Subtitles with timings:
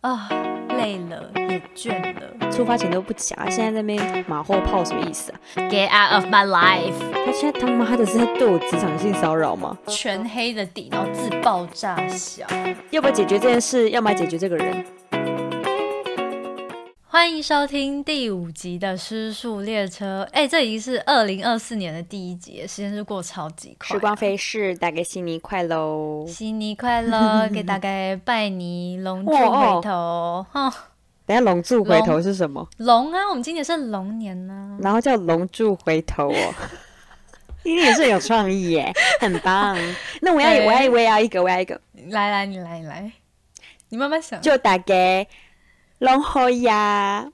[0.00, 0.30] 啊，
[0.78, 2.50] 累了也倦了。
[2.50, 5.38] 出发前都不讲，现在在那边马后炮什么意思啊
[5.68, 6.94] ？Get out of my life！
[7.26, 9.76] 他现在他妈的是在对我职场性骚扰吗？
[9.86, 12.46] 全黑的底，然后自爆炸小。
[12.90, 13.90] 要不要解决这件事？
[13.90, 14.82] 要么解决这个人。
[17.20, 20.26] 欢迎收听第五集的失速列车。
[20.32, 26.26] 哎，这已经是二零二四年的第一集，时间是过超级快、时光飞逝，大家新年快乐！
[26.26, 30.46] 新年快乐， 给大概拜年，龙柱回头。
[30.50, 30.74] 哈、
[31.26, 32.66] 等下龙柱回头是什么？
[32.78, 36.54] 龙啊，我们今年是龙年呢、然后叫龙柱回头哦。
[37.64, 39.76] 你也是有创意耶，很棒。
[40.22, 43.12] 那我要我要我也要一个，我要一个，来来，你来你来，
[43.90, 44.40] 你慢慢想。
[44.40, 45.28] 就打给
[46.00, 47.30] 龙猴牙，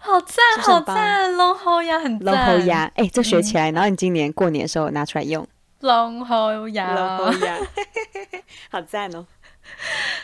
[0.00, 2.46] 好赞，好赞，龙猴牙很龙赞。
[2.46, 2.84] 猴牙。
[2.96, 5.46] 哎，这学起来，然后你今年过年的时候拿出来用。
[5.80, 6.94] 龙猴牙。
[6.94, 7.56] 龙猴牙，
[8.70, 9.26] 好赞哦。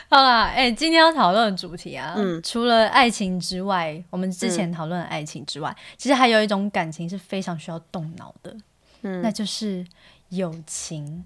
[0.09, 8.55] 好啦，哎、今天要讨论的主题啊，嗯除了爱情之外，我们之前讨论的爱情之外，其实还有一种感情是非常需要动脑的，
[9.01, 9.83] 嗯那就是
[10.29, 11.25] 友情。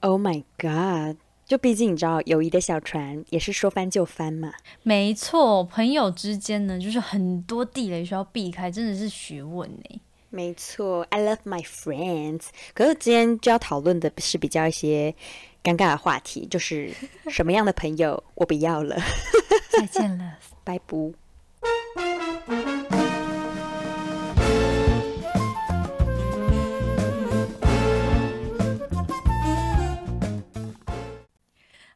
[0.00, 1.16] Oh my god！
[1.46, 4.52] 就毕竟你知道，友谊的小船也是说翻就翻嘛。
[4.82, 10.00] 没错，朋友之间呢，就是很多地雷需要避开，真的是学问呢。
[10.30, 12.46] 没错，I love my friends。
[12.72, 15.14] 可是今天就要讨论的是比较一些
[15.62, 16.90] 尴尬的话题，就是
[17.28, 18.96] 什么样的朋友我不要了，
[19.70, 20.38] 再见了。
[20.64, 21.14] 拜不。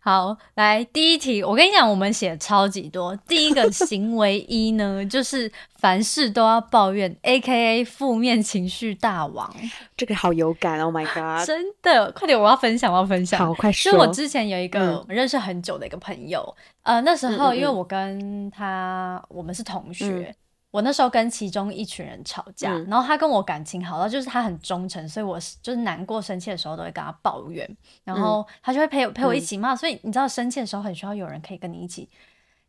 [0.09, 3.15] 好，来第一题，我跟你讲，我们写超级多。
[3.29, 9.55] 第一个行为一呢， 就是凡事都要抱怨，A K A 负面情绪大王。
[9.99, 11.47] 这个好有感，Oh my god！
[11.47, 13.39] 真的，快点，我要分享，我要分享。
[13.39, 13.93] 好，快说。
[13.93, 20.35] 就是我之前有一个认识很久的一个朋友，呃，那时候因为我跟他我们是同学，嗯
[20.71, 22.87] 我那时候跟其中一群人吵架，嗯。
[22.89, 27.69] 然后他跟我感情好到就是他很忠诚，所以我就是难过生气的时候都会跟他抱怨，
[28.05, 32.09] 然后他就会陪我陪我一起骂，所以你知道生气的时候很需要有人可以跟你一起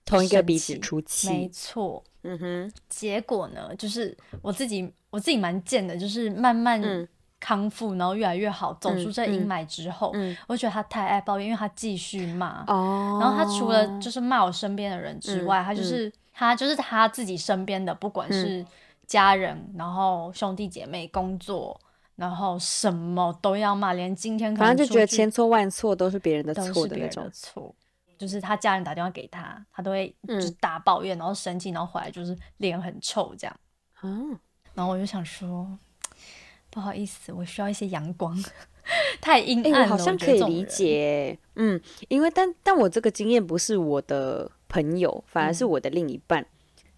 [0.06, 1.30] 同一个鼻子出气。
[1.30, 1.50] 没。
[1.50, 7.08] 错，嗯哼，结果呢，就是我自己我自己蛮贱的，就是慢慢嗯。
[7.42, 10.36] 康复，然后越来越好，走出这嗯阴霾之后，嗯。
[10.46, 13.18] 我觉得他太爱抱怨，因为他继续骂，哦。
[13.22, 18.66] 然后他除了就是骂我身边的人之外，嗯他就是、他就是他自己身边的，不管是
[19.06, 21.78] 家人，然后兄弟姐妹、工作，
[22.16, 27.30] 然后什么都要骂，连今天可能反正就觉得千错万错都是别人的错的那种。
[27.34, 27.76] 错。
[28.18, 33.60] 就是他家人打电话给他，他都会嗯就是大抱怨，然后生气，然后回来就是脸很臭这样。
[34.02, 34.40] 嗯，
[34.74, 35.68] 然后我就想说，
[36.70, 38.42] 不好意思，我需要一些阳光，
[39.20, 39.86] 太阴哎、暗了。
[39.88, 40.64] 我好像可以理。
[40.64, 45.69] 解，嗯，因为但但我这个经验不是我的朋友，反而是嗯。
[45.72, 46.46] 我的另一半，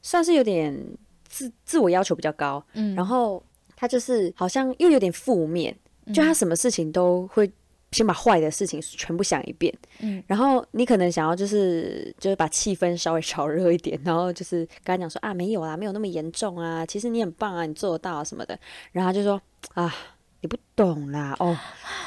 [0.04, 0.86] 算是有点
[1.28, 3.42] 自自我要求比较高，嗯，然后
[3.76, 5.76] 他就是好像又有点负面，
[6.14, 7.52] 就嗯他什么事情都会
[7.92, 10.24] 先把坏的事情全部想一遍，嗯。
[10.28, 18.58] 然后你可能想要就是就是把气氛稍微炒热一点，然后就是跟他讲说啊没有啦，没有那么严重啊，其实你很棒啊，你做得到啊什么的，
[18.92, 19.42] 然后他就说
[19.74, 19.94] 啊
[20.42, 21.58] 你不懂啦，哦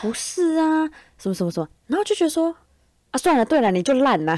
[0.02, 0.86] 不是啊，
[1.18, 2.54] 什么什么什么，然后就觉得说
[3.14, 4.36] 啊算了，对了，你就烂了，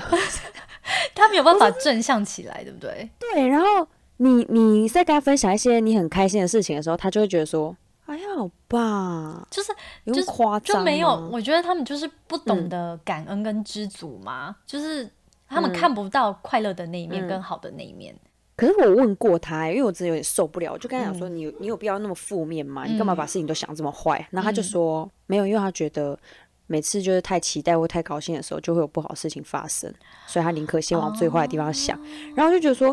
[1.14, 3.08] 他没有办法正向起来，对不对？
[3.18, 3.88] 对，然后
[4.18, 9.72] 你你在跟他分享一些你很开心的事情的时候，他就会觉得说还好吧，就是
[10.04, 12.68] 有就是夸张就没有，我觉得他们就是不懂嗯。
[12.68, 15.10] 得感恩跟知足嘛，就是
[15.48, 15.72] 他们嗯。
[15.72, 17.28] 看不到快乐的那一面嗯。
[17.28, 18.14] 跟好的那一面。
[18.56, 21.36] 可是我问过他、欸，因为我真的有点受不了，我就跟他讲说：“嗯。
[21.36, 22.84] 你有你有必要那么负面吗？
[22.86, 24.64] 你干嘛嗯把事情都想这么坏？”然后他就嗯。
[24.64, 26.18] 说：“没有，因为他觉得
[26.66, 29.92] 每次就是太期待或太高兴的时候，就会有不好的事情发生，
[30.26, 31.98] 所以他宁可先往最坏的地方想。
[32.34, 32.88] 然后就觉得说，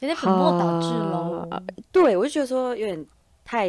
[0.00, 1.46] 有点本末倒置喽。
[1.50, 1.62] 啊
[1.92, 3.06] 对我就觉得说有点
[3.44, 3.68] 太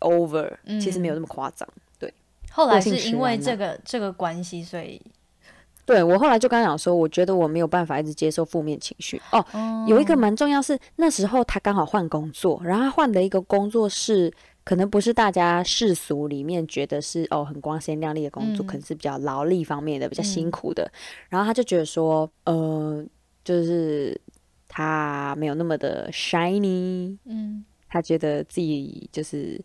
[0.00, 1.68] over，、嗯其实没有那么夸张。
[1.98, 2.12] 对
[2.50, 5.00] 后来是因为这个这个关系，所以
[5.84, 9.44] 对我后来就跟他讲说，我觉得我没有办法一直接受负面情绪哦。
[9.86, 14.32] 有一个蛮重要是那时候他刚好换工作，然后他换的一个工作是
[14.68, 20.92] 可能不是大家世俗里面觉得是哦很光鲜亮丽的工作，嗯可能是比较劳力方面的，比较辛嗯苦的。
[21.30, 23.02] 然后他就觉得说，呃，
[23.42, 24.20] 就是
[24.68, 29.58] 他没有那么的 shiny，嗯他觉得自己就是。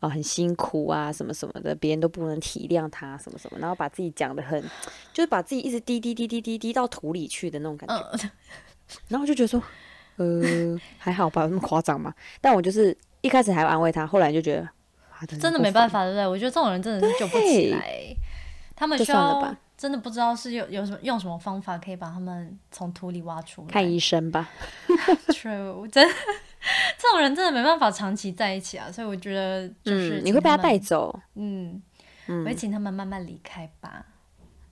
[0.00, 4.62] 哦，很辛苦啊，什么什么的，别人都不能体谅他，什么什么，然后把自己讲的很，
[5.12, 7.96] 就是把自己一直滴滴滴滴滴滴到土里去的那种感觉。
[8.12, 8.30] 嗯，
[9.08, 9.60] 然后我就觉得说，
[10.18, 12.14] 呃，还好吧，有那么夸张嘛？
[12.40, 16.26] 但我就是一开始还安慰他，后来就觉得，啊、真的没办，法，对不对？
[16.26, 18.16] 我觉得这种人真的是救不起来，
[18.76, 23.68] 他们就需要算了吧真的不知道是有有什么用什么方法可以把他们从土里挖出来。
[23.68, 24.48] 看医生吧。
[25.30, 26.04] True，真
[26.98, 31.16] 这种人真的没办法长期在一起啊，所以我觉得就是、嗯，你会被他带，走。
[31.36, 31.80] 嗯，
[32.26, 34.04] 嗯我会请他们慢慢离开吧。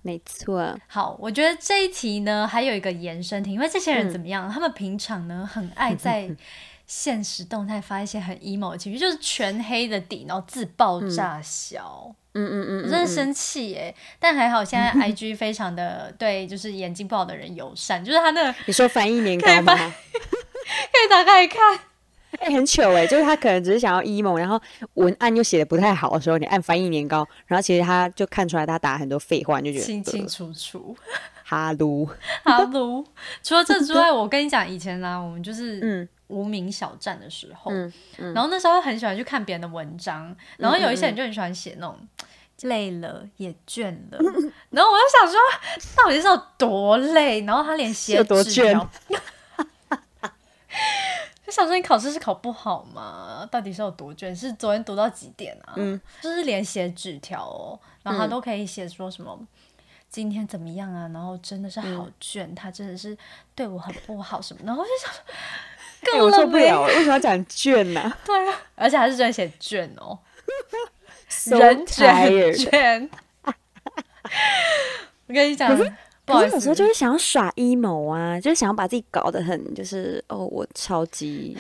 [0.02, 0.76] 没错。
[0.88, 4.48] 好，我觉得这一题呢还有一个延伸题，因为这些嗯人怎么样？
[4.48, 6.28] 他们平常呢很爱在
[6.86, 12.14] 现实动态发一些很 emo 的情绪，就是全黑的底，然后自爆炸小。
[12.38, 13.94] 嗯嗯嗯我真的生气耶！
[14.18, 19.74] 但还好现在 IG 非常的对，就是眼睛不好的人友善，就是他那个你说翻译年糕吗？
[19.74, 21.80] 可以 打开一看，
[22.38, 24.60] 哎、很糗哎、就是他可能只是想要 emo，然后
[24.94, 30.94] 文案又写的不太好的时候，你按翻译年糕，然后其实他就看出来他打很多废话，你就觉得清清楚楚。
[31.42, 32.06] 哈噜，
[32.44, 33.02] 哈喽，
[33.42, 41.96] 除了这之外，我跟你讲，以前呢、我们就是嗯无名小站的时候，嗯嗯然后那时候很喜欢去看别人的文章，然后有一些人就很喜欢写那种。
[42.62, 44.16] 累了也倦了，
[44.70, 45.38] 然后我就想说，
[45.94, 47.42] 到底是有多累？
[47.42, 48.90] 然后他连写多纸条，
[51.44, 53.46] 就想说你考试是考不好吗？
[53.52, 54.34] 到底是有多倦？
[54.34, 55.74] 是昨天读到几点啊？
[55.76, 59.38] 嗯就是连写纸条哦，然后他都可以写说什么。
[60.08, 61.06] 今天怎么样啊？
[61.12, 63.14] 然后真的是好倦，他真的是
[63.54, 65.22] 对我很不好什么，然后我就想说，
[66.12, 70.18] 够了没受不了了，为什么要讲卷呢、 对啊，而且还是真的写卷哦，
[71.58, 73.10] 人卷卷。
[75.28, 75.76] 我跟你讲，
[76.24, 81.56] 不好意思，可是有时候就是想要耍 emo 啊，就是想要把自己搞得很，就是哦，我超级，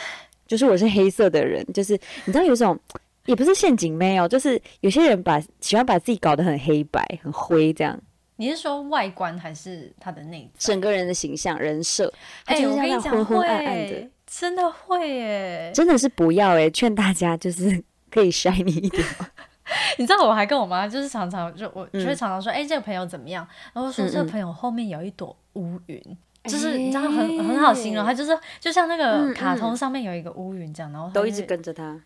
[0.46, 1.92] 就是我是黑色的人，就是
[2.24, 2.78] 你知道有一种，
[3.24, 7.98] 也不是陷阱妹哦，就是有些人把喜欢把自己搞得很黑白、很灰这样，
[8.36, 10.72] 你是说外观还是他的内在？
[10.72, 12.12] 整个人的形象、人设，
[12.44, 15.72] 他哎、我跟你讲，昏昏暗暗的，真的会耶！
[15.74, 19.04] 真的是不要哎、劝大家就是可以 shiny 一点，
[19.98, 23.46] 你知道我还跟我妈就是常常就我就会嗯常常说，哎、这个朋友怎么样？
[23.72, 26.02] 然后说这个朋友后面有一朵乌云。
[26.44, 32.00] 就是哎你知道很很好形容，他就是就像那个嗯卡通嗯上面有一个乌云这样，然后都一直跟着他，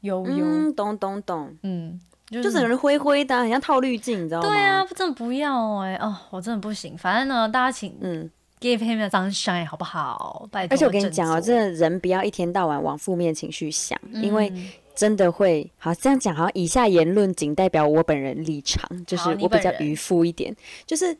[0.00, 4.48] 悠悠，嗯，懂懂懂，嗯，就就整个人灰灰的啊，很像套滤镜，你知道吗？
[4.48, 6.96] 对啊，，真的不要哎、哦，我真的不行。
[6.96, 8.30] 反正呢，大家请嗯。
[8.62, 10.48] Give him a sunshine 好不好？
[10.52, 20.54] 拜托，而且我跟你讲哦，振作真的人不要一天到晚往负面情绪想，因为嗯真的会好这样讲，好像以下言论仅代表我本人立场，就是我比较愚夫一点，
[20.86, 21.16] 就是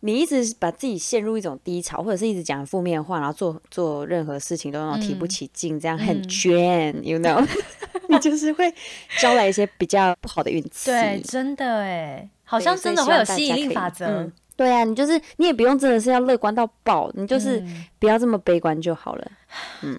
[0.00, 7.46] 你一直把自己陷入一种低潮，或者是一直讲负面话，然后做做任何事情都那种提不嗯起劲，这样很嗯倦、y o u know，
[8.08, 8.72] 你就是会
[9.18, 10.90] 招来一些比较不好的运气。
[10.90, 14.32] 对，真的哎，好像真的会有吸引力法则嗯。
[14.60, 19.26] 对啊，你就是你也不用真的是要乐观到爆，你就是嗯不要这么悲观就好了。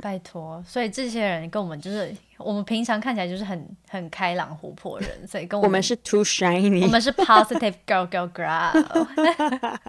[0.04, 9.08] 拜托，所以这些人跟我们就是，我们平常看起来就是很很开朗活泼人，所以跟们我们是 too shiny，我们是 positive girl girl girl，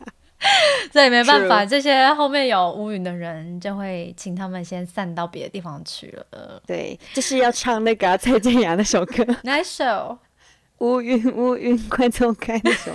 [0.91, 6.63] 所以没办法这些后面有乌云的人就会请他们先散到别的地方去了。
[6.67, 10.17] 对，就是要唱那个、啊、蔡健雅那首歌《哪一首？
[10.83, 12.91] 乌云乌云快走开》那首。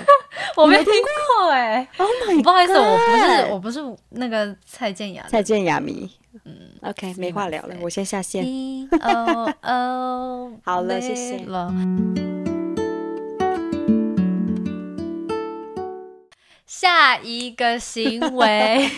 [0.57, 3.79] 我没听过哎、Oh my，不好意思，我不是我不是
[4.09, 5.25] 那个蔡健雅。
[5.29, 6.11] 蔡健雅迷。
[6.43, 8.43] 嗯，OK，没话聊了，我先下线。
[9.01, 11.73] 哦哦，好了谢谢了。
[16.65, 18.89] 下一个行为，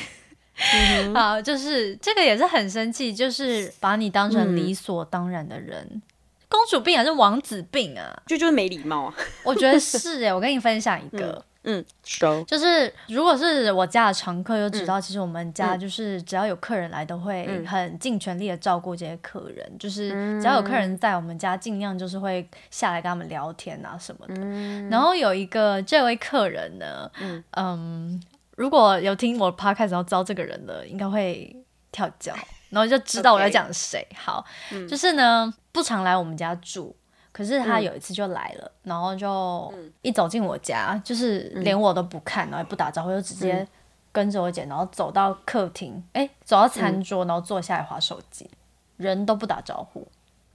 [0.74, 6.02] 嗯好，就是这个也是很生气，就是把你当成理所当然的人。
[6.50, 8.22] 公主病还是王子病啊？
[8.26, 9.14] 就就是没礼貌啊。
[9.44, 12.44] 我觉得是哎， 我跟你分享一个，嗯，熟。
[12.46, 19.72] 就是如果是我家的常客，就知道其实我们家就是只要有客人来，都会嗯很尽全力的照顾这些客人。
[19.78, 20.10] 就是
[20.42, 24.42] 只要有客人在我们家，尽量就是会下来跟他们聊天啊什么的。
[24.90, 28.24] 然后有一个这位客人呢，嗯嗯
[28.56, 31.56] 如果有听我的 podcast 然后知道这个人的，应该会
[31.92, 32.34] 跳脚，
[32.72, 34.06] 然后就知道我在 OK 讲谁。
[34.16, 34.44] 好，
[34.90, 36.94] 就是呢不常来我们家住。
[37.32, 37.84] 可是他嗯。
[37.84, 43.66] 有一次就来了，然后就一走进我家，就是连我都不看，然后也不打招呼，就直接
[44.12, 48.50] 跟着我姐，然后走到客厅，哎、走到餐桌，然后坐下来划手机，
[48.98, 50.06] 人都不打招呼，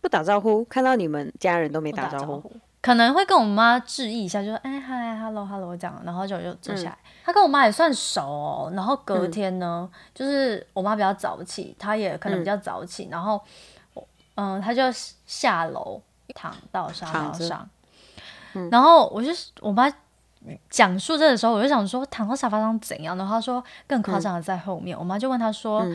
[0.03, 2.53] 不打招呼，看到你们家人都没打招呼。
[2.83, 6.99] 可能会跟我妈致意一下，就说哎嗨，hello hello 这样，然后就就坐下来。
[7.25, 13.41] 他跟我妈也算熟哦，然后隔天呢，就是我妈比较早起，他也可能比较早起，然后
[14.35, 14.83] 嗯，他就
[15.27, 16.01] 下楼
[16.35, 17.69] 躺到沙发上，
[18.71, 19.91] 然后我就我妈
[20.69, 23.17] 讲述这的时候，我就想说躺到沙发上怎样？
[23.17, 25.87] 然后她说更夸张的在后面，我妈就问他说。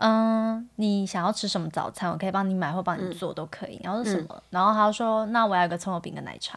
[0.00, 2.08] 嗯，你想要吃什么早餐？
[2.08, 3.80] 我可以帮你买或帮你做都可以。
[3.82, 4.42] 然后是什么？
[4.50, 6.56] 然后他说，那我要一个葱油饼跟奶茶。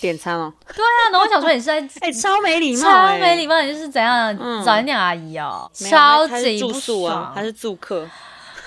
[0.00, 7.32] 点餐哦，对啊，然后我想说你是在 哎、超没礼貌、超哎没礼貌，你就是怎样嗯早餐店阿姨哦，超级不住宿啊爽，。
[7.34, 8.08] 他是住客，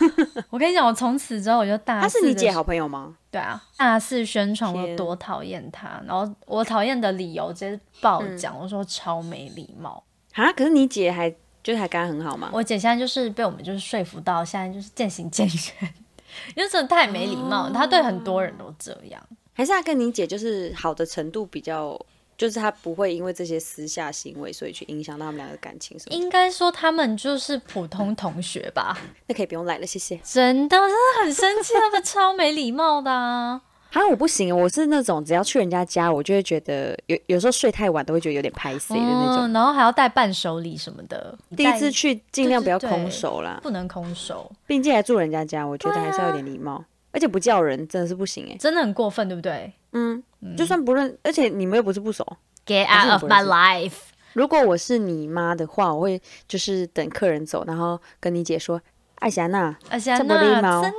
[0.49, 3.15] 我跟你讲，我从此之后我就大他是你姐好朋友吗？
[3.31, 10.03] 对啊，大肆宣传我有多讨厌他，然后我讨厌的理由直接爆嗯讲，我说超没礼貌。
[10.33, 11.29] 啊，可是你姐还
[11.61, 12.49] 就是还跟他很好吗？
[12.53, 15.93] 我姐现在就是被我们就是说服到，现在就是渐行渐远，
[16.55, 19.21] 因为真的太没礼貌了，她对很多人都这样。
[19.53, 21.99] 还是他跟你姐就是好的程度比较，
[22.39, 26.15] 就是他不会因为这些私下行为，所以去影响到他们两个感情什么。
[26.15, 30.17] 应该说他们就是普通同学吧， 那可以不用来了，谢谢。
[30.23, 33.61] 真的，我真的很生气，他们超没礼貌的啊！
[33.91, 39.49] 啊，我不行，我是那种只要去人家家，我就会觉得有有时候睡太晚都会觉得有点拍谁的那种。
[39.49, 41.37] 嗯，然后还要带伴手礼什么的。
[41.57, 49.73] 第一次去尽量不要空手啦，不能空手，并且还住人家家，我觉得还是要有点礼貌，而且不叫人真的是不行哎、真的很过分，对不对？
[49.91, 50.23] 嗯，
[50.55, 52.25] 就算不认，而且你们又不是不熟。
[52.65, 53.93] ？Get out of my life！
[54.33, 58.79] 如果我是你妈的话，我会就是等客人走，然后跟你姐说
[59.17, 60.81] ：“艾霞娜，而且这不礼貌。
[60.81, 60.93] 那真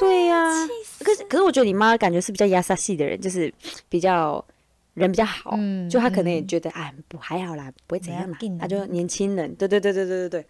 [0.00, 0.50] 对呀、
[0.98, 3.52] 可是可是我觉得你妈感觉是比较压萨系的人，就是
[3.88, 4.44] 比较
[4.94, 8.36] 人比较好，嗯就她可能也觉得哎不还好啦，不会怎样嘛。
[8.58, 10.46] 她就年轻人，对对对对对对对。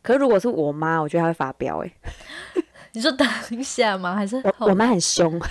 [0.00, 1.92] 可是如果是我妈，我觉得她会发飙哎、
[2.96, 3.28] 你说当
[3.60, 4.14] 下吗？
[4.14, 5.36] 还是我我妈很凶，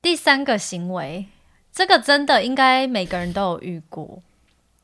[0.00, 1.26] 第三个行为，
[1.72, 4.22] 这个真的应该每个人都有遇过，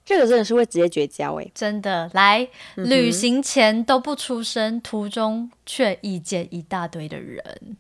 [0.04, 2.11] 这个真的是会直接绝交哎、真的。
[2.14, 7.76] 来，嗯旅行前都不出声，途中却意见一大堆的人。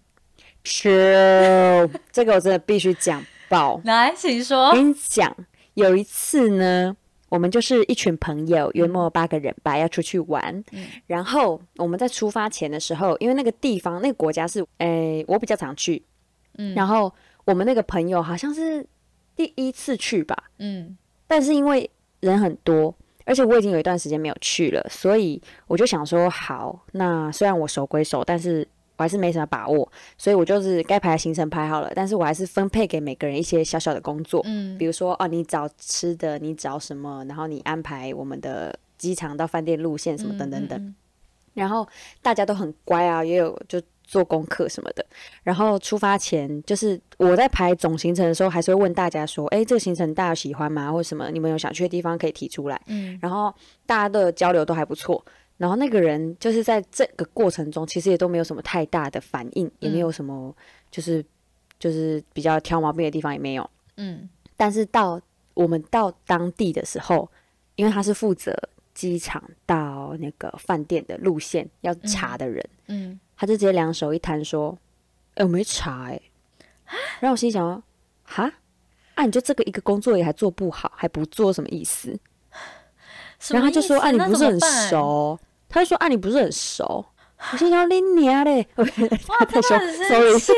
[0.62, 3.80] 是，这个我真的必须讲爆。
[3.82, 4.72] 来，请我说。
[4.72, 5.36] 跟你讲，
[5.74, 6.96] 有一次呢，
[7.30, 10.62] 我们就是一群朋友，约莫八个人吧，要出去玩。
[11.06, 16.02] 然后我们在出发前的时候，因为那个地方、那个国家是，诶、我比较常去。
[16.58, 17.10] 嗯然后
[17.44, 18.84] 我们那个朋友好像是
[19.36, 22.94] 第一次去吧，嗯但是因为人很多，
[23.24, 28.66] 而且我已经有一段时间没有去了，所以我就想说，好，那虽然我熟归熟，但是
[29.00, 40.94] 我还是没什么把握，所以我就是该排的行程排好了，但是我还是分配给每个人一些小小的工作，嗯比如说哦，你找吃的，你找什么，然后你安排我们的机场到饭店路线什么等等等，嗯
[41.54, 41.88] 然后
[42.20, 45.04] 大家都很乖啊，也有就做功课什么的。
[45.42, 50.92] 然后出发前，就是我在排总行程的时候，还是会问大家说：“哎，这个行程大家喜欢吗？
[50.92, 51.30] 或什么？
[51.30, 53.52] 你们有想去的地方可以提出来。”嗯然后
[53.86, 55.24] 大家的交流都还不错。
[55.60, 60.56] 然后那个人就是在这个过程中，其实也都没有什么太大的反应，也没有什么
[60.90, 61.22] 就是
[61.78, 63.70] 就是比较挑毛病的地方也没有。
[63.98, 64.26] 嗯。
[64.56, 65.20] 但是到
[65.52, 67.30] 我们到当地的时候，
[67.76, 68.58] 因为他是负责
[68.94, 74.74] 机场到那个饭店的路线要查的人，嗯，他就直接两手一摊说
[75.36, 76.18] ：“哎、我没查哎、
[77.20, 77.82] 然后我心里想说
[78.24, 78.50] ：“哈，
[79.14, 82.18] 啊，你就这个一个工作也还做不好，还不做什么意思？”
[83.50, 85.38] 然后他就说：“啊，你不是很熟。”
[85.70, 87.04] 他就说：“啊，你不是很熟。”
[87.52, 90.40] 我心想：“你娘嘞！”我哇， 太凶真的很，sorry 生。
[90.40, 90.52] 气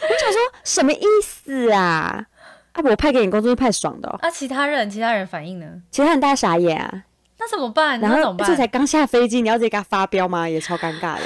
[0.00, 2.24] 我想说什么意思啊？
[2.72, 4.30] 啊，我派给你工作是派爽的、哦，啊！
[4.30, 5.66] 其他人，其他人反应呢？
[5.90, 7.04] 其他人大家傻眼啊。
[7.38, 8.00] 那怎么办？
[8.00, 8.48] 然那怎么办？
[8.48, 10.48] 后这才刚下飞机，你要直接给他发飙吗？
[10.48, 11.22] 也超尴尬的，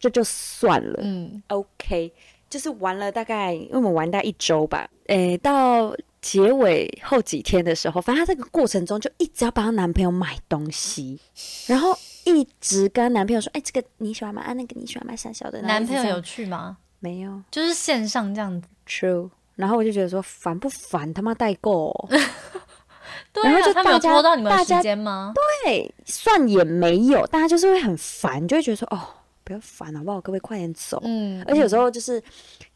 [0.00, 0.98] 这就算了。
[1.02, 2.12] 嗯 OK，
[2.50, 11.20] 就是玩了大概，因为我们玩大概一周吧，诶，到结尾后几天的时候，反正他这个过程中就一直要帮她男朋友买东西，
[11.68, 11.96] 然后
[12.36, 14.42] 一直跟男朋友说：“哎，这个你喜欢吗？
[14.42, 15.14] 啊，那个你喜欢吗？
[15.14, 16.76] 小小的。”男朋友有去吗？
[17.00, 18.68] 没有就是线上这样子。
[18.86, 19.30] ？True。
[19.54, 21.12] 然后我就觉得说烦不烦？
[21.12, 22.08] 他妈代购哦、
[23.32, 25.32] 对然后就大家拖到你们时大家间吗？
[25.64, 29.00] 对，算也没有，大家就是会很烦，就会觉得说：“哦，
[29.42, 30.20] 不要烦好不好？
[30.20, 32.22] 各位快点走？”嗯，而且有时候就是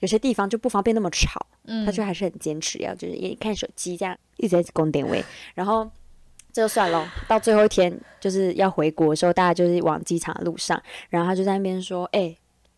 [0.00, 5.88] 有些地方就不方便那么吵，嗯他就还是很坚持要就是也看手机这样一直在攻点位，然后
[6.52, 7.11] 这就算了。
[7.26, 12.37] 到最后一天就是要回国的时候，大家就是往机场的路上，然后他就在那边说：“哎、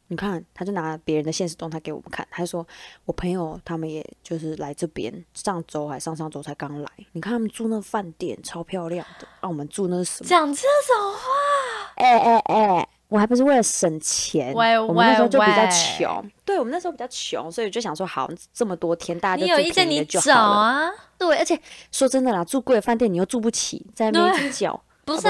[0.08, 2.66] 你看，他就拿别人的现实动态给我们看，他就说
[3.04, 10.28] 我朋友他们也就是来这边，上周还上上周才刚来，你看他们住那饭店超漂亮的，啊，我们住那是什么？
[10.28, 20.56] 讲这种话，哎哎哎，我还不是为了省钱，喂我们那时候就比较穷，对我们那时候比较穷，所以就想说，好，这么多天大家你就住有意见你便宜的就找好了。
[20.56, 21.56] 啊，对，而且
[21.92, 25.28] 说真的啦，住贵的饭店你又住不起，在那边一直叫，啊不是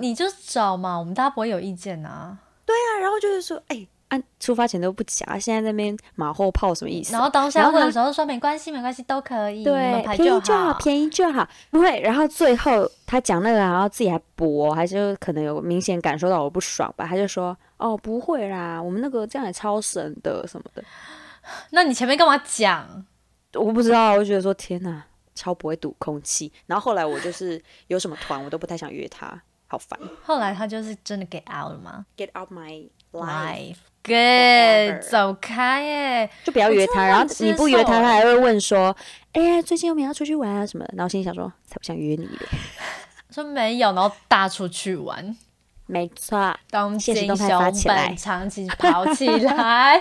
[0.00, 2.36] 你你就找嘛，我们大家不会有意见啊。
[2.64, 7.12] 对啊，然后就是说，哎、啊，出发前都不讲，啊现在在那边马后炮什么意思？
[7.12, 10.74] 然后当然后他下问的时候说没关系，没关系，都可以，对，便宜就好。
[10.74, 12.00] 便宜就好，不会。
[12.00, 20.84] 然后最后他讲那个，然后自己还驳，还是可能有明显感受到我不爽吧，他就说：“哦，不会啦，我们那个这样也超神的什么的。
[21.70, 23.04] 那你前面干嘛讲？”
[23.54, 25.02] 我不知道，我就觉得说天哪，
[25.34, 26.52] 超不会堵空气。
[26.66, 29.98] 然后后来我就是有什么团，我都不太想约他，好烦。
[30.22, 33.74] 后来他就是真的 get out 了吗 Get out my Forever
[34.06, 36.30] good，走开耶！
[36.44, 37.04] 就不要约他。
[37.06, 38.96] 然后你不约他，他还会问说
[39.34, 42.46] ：“哎、呀，最近有没有要出去玩啊什么的？”然后心里想说：“才不想约你嘞。
[43.34, 45.36] 说没有，然后大出去玩，”
[45.86, 47.48] 没错，东京熊
[47.84, 50.00] 本长期跑起来，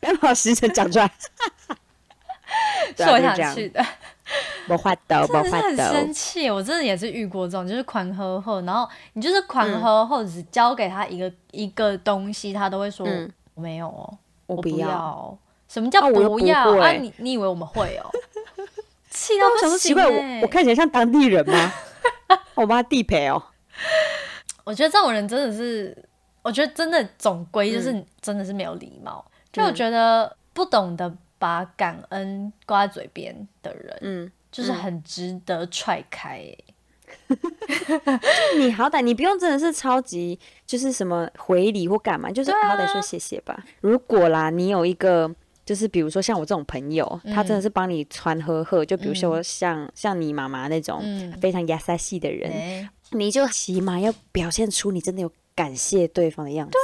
[0.00, 1.10] 不要把时辰讲出来。
[2.96, 3.84] 是我想去的。
[4.68, 5.76] 没法抖，真的是很。
[5.76, 15.36] 生气，我真的也是遇过这种，就是狂喝后，然后你就是狂喝后，只交给他一个一个东西，他都会说、嗯我没有哦，不我不要哦。
[15.68, 16.70] 什么叫不不要？
[16.70, 18.08] 会啊，你你以为我们会哦？
[19.10, 21.72] 气到不行、说奇怪，欸、我我看起来像当地人吗？
[22.54, 23.42] 我妈地陪哦。
[24.64, 25.96] 我觉得这种人真的是，
[26.42, 29.24] 我觉得真的总归就是真的是没有礼貌。
[29.52, 36.64] 就我觉得不懂得把感恩挂在嘴边的人，嗯，就是很值得踹开、欸。
[38.58, 43.64] 你好歹你不用真的是超级就是什么回礼或干嘛，就是好歹说谢谢吧。
[43.80, 45.34] 如果啦，你有一个。
[45.68, 56.78] 就是比如说像我这种朋友，他真的是帮你传呵呵，就比如说像、像你妈妈那种嗯非常亚萨系的人，哎你就起码要表现出你真的有感谢对方的样子，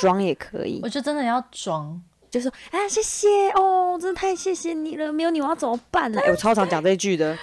[0.00, 2.00] 装、也可以我，就真的要装。
[2.30, 7.36] 就说啊谢谢哦，真的太谢谢你了，没有你我要怎么办呢、哎我超常讲这一句的，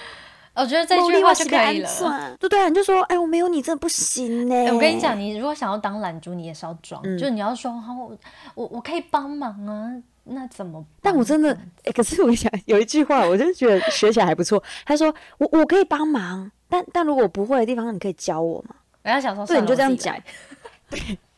[0.54, 2.36] 我觉得这茉句话是可以了。
[2.38, 8.16] 对对啊，你就说哎我没有你真的不行呢、哎我跟你讲，你如果想要当懒猪，你也是要装，嗯就是你要说，好，我
[8.54, 9.92] 我我可以帮忙啊，
[10.24, 10.88] 那怎么办？
[11.02, 14.62] 但我真的，哎、可是我想有一句话，我就觉得学起来还不错。
[14.84, 18.76] 他说我我可以帮忙，但但如果我不会的地方，你可以教我吗？
[19.02, 19.96] 人家想说，对，你就这样。
[19.96, 20.22] 讲来，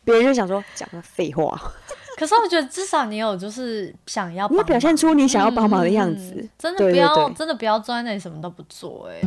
[0.05, 1.61] 别人就想说讲个废话，
[2.19, 6.49] 可是我觉得至少你有就是想要你表现出你想要帮忙的样嗯子。
[6.59, 7.35] 真的不要对。
[7.35, 9.21] 真的不要坐在那里什么都不做，哎，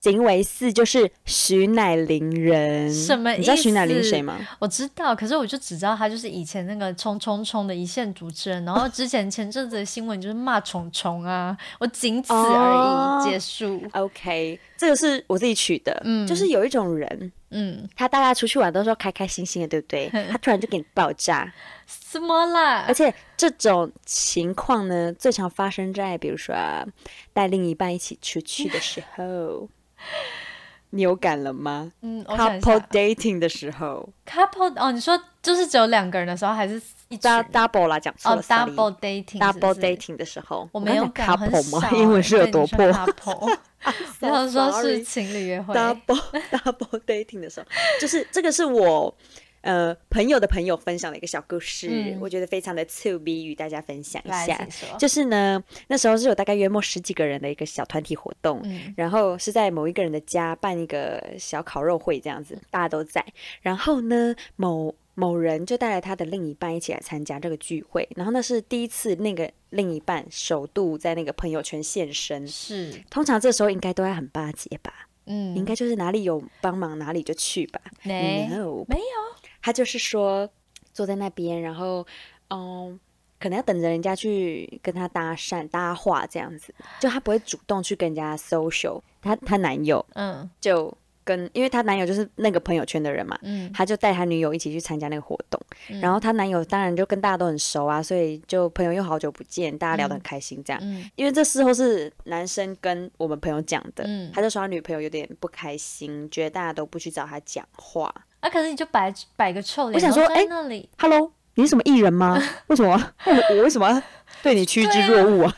[0.00, 4.38] 行为四就是徐乃麟人，什么你知道徐乃麟意思谁吗？
[4.58, 13.22] 我知道，可是我就只知道他就是以前那个冲冲冲的一线主持人，然后之前前阵子的新闻就是骂虫虫啊，我仅此而哦。
[13.22, 13.82] 已，结束。
[13.92, 16.26] OK，这个是我自己取的，嗯。
[16.26, 20.08] 就是有一种人，嗯，他大家出去玩都说开开心心的，对不对？
[20.30, 21.52] 他突然就给你爆炸，
[21.86, 22.94] 什么啦而？
[22.94, 26.84] 且这种情况呢，最常发生在比如说、啊、
[27.32, 29.68] 带另一半一起出去的时候，
[30.90, 36.80] 你有感了吗嗯，？Couple dating 的时候，couple 哦，你说就是只有两个人的时候，还是
[37.12, 41.90] 一群，dou-，double 啦，讲错哦了，sorry，double dating，double dating 的时候，我没有 couple 吗？
[41.92, 43.58] 英文 欸是有多破对你说 couple，
[44.20, 46.20] 然后说是情侣约会，double
[46.50, 47.66] double dating 的时候，
[48.00, 49.14] 就是这个是我
[49.62, 52.18] 呃朋友的朋友分享的一个小故事，嗯。
[52.20, 54.58] 我觉得非常的刺鼻，与大家分享一下。
[54.98, 63.24] 就是呢，那时候是有大概约莫十几个人的一个小团体活动，嗯然后是在某一个人的家办一个小烤肉会这样子，大家都在。
[63.60, 72.46] 然后呢，某某人就带来他的另一半一起来参加这个聚会，然后那是第一次那个另一半首度在那个朋友圈现身。
[72.48, 77.80] 是，通常这时候应该都会很巴结吧，嗯，应该就是哪里有帮忙哪里就去吧。
[78.02, 80.48] 没 No，没有，他就是说
[80.92, 82.06] 坐在那边，然后
[82.48, 82.98] 嗯，
[83.38, 89.00] 可能要等着人家去跟他搭讪搭话这样子，就他不会主动去跟人家 social。
[89.20, 90.92] 她她男友嗯就
[91.24, 95.60] 跟，因为她男友就是那个朋友圈的人嘛，嗯他就带他女友一起去参加那个活动，
[96.00, 100.80] 然后她男友当然就跟大家都很熟啊，所以就朋友又好久不见，大家聊得很开心这样。
[100.82, 108.12] 嗯因为这事后是男生跟我们朋友讲的，嗯他就说他女朋友有点不开心，觉得大家都不去找他讲话。
[108.40, 112.36] 啊，可是你就摆摆个臭脸，我想说哎那里，Hello，你是什么艺人吗？
[112.66, 112.90] 为什么
[113.24, 114.02] 我我为什么
[114.42, 115.56] 对你趋之若鹜啊？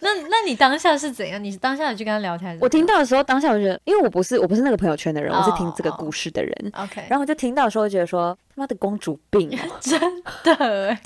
[0.00, 1.42] 那那你当下是怎样？
[1.42, 2.56] 你当下有去跟他聊天？
[2.60, 6.72] 我听到的时候，当下我就觉得，因为我不是我不是那个朋友圈的人，哦我是听这个故事的人。
[6.74, 9.58] OK，然后我就听到的时候，就觉得说他妈的公主病喔！
[9.80, 10.00] 真
[10.44, 11.00] 的， 对啊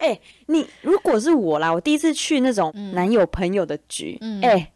[0.00, 4.72] 哎、你如果是我啦，我第一次去那种男友朋友的局，嗯哎、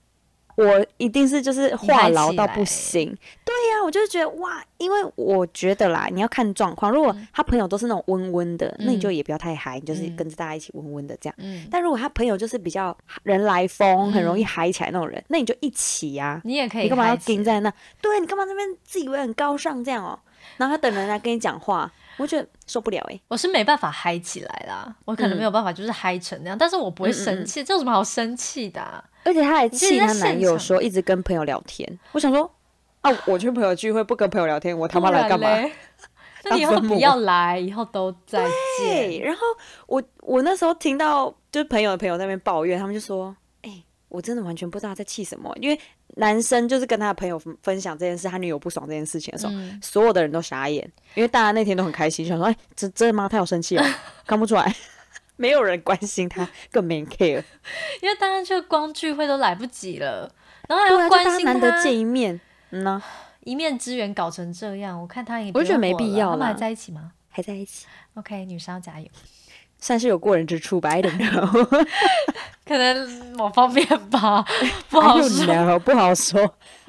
[0.59, 3.17] 我一定是就是话痨到不行。
[3.45, 6.91] 对呀、我就觉得哇，因为我觉得啦，你要看状况。
[6.91, 11.35] 如果他朋友都是那种温温的，那你就也不要太嗨，你就是跟着大家一起温温的这样。
[11.39, 16.41] 嗯，但如果他朋友就是比较人来疯，很容易嗨起来那种人，那你就一起呀。
[16.45, 17.73] 你也可以，你干嘛要盯在那？
[18.01, 20.19] 对你干嘛那边自以为很高尚这样哦？
[20.57, 23.19] 然后他等人来跟你讲话，我觉得受不了哎。
[23.29, 28.83] 我是没办法嗨起来啦，我可能没有办法就是嗨成那样，但是我不会生气，这有什么好生气的？
[29.25, 32.51] 而且她还气她男友说一直跟朋友聊天，我想说。
[33.01, 33.13] 啊！
[33.27, 35.47] 我去朋友聚会不跟朋友聊天，我他妈来干嘛？
[36.43, 38.45] 那以后不要来，以后都再
[38.81, 39.21] 见。
[39.23, 39.43] 然后
[39.87, 43.48] 我我那时候听到就是朋友的朋友那边抱怨，他们就说：“哎，
[44.09, 45.81] 我真的完全不知道他在气什么。”因为
[46.17, 50.83] 男生就是跟他的朋友分享这件事，他女友不爽这件事情的时候，所有的人都傻眼，
[51.15, 53.29] 因为大家那天都很开心，想说：“哎，真真的吗？
[53.29, 53.85] 他有生气了？
[54.27, 54.75] 看不出来，
[55.37, 57.43] 没有人关心他，更没 care。
[58.03, 60.33] 因为大家就光聚会都来不及了，
[60.69, 62.41] 然后还要关心他，难得见一面。”
[62.71, 63.03] 嗯呢，
[63.45, 67.13] 一面之缘搞成这样，我看他也我觉得没必要他们还在一起吗？
[67.31, 67.87] 还在一起。
[68.15, 69.07] OK，女生要加油，
[69.79, 71.87] 算是有过人之处吧，I don't know，
[72.67, 74.45] 可能某方面吧，
[74.91, 76.41] 不好说，不好说。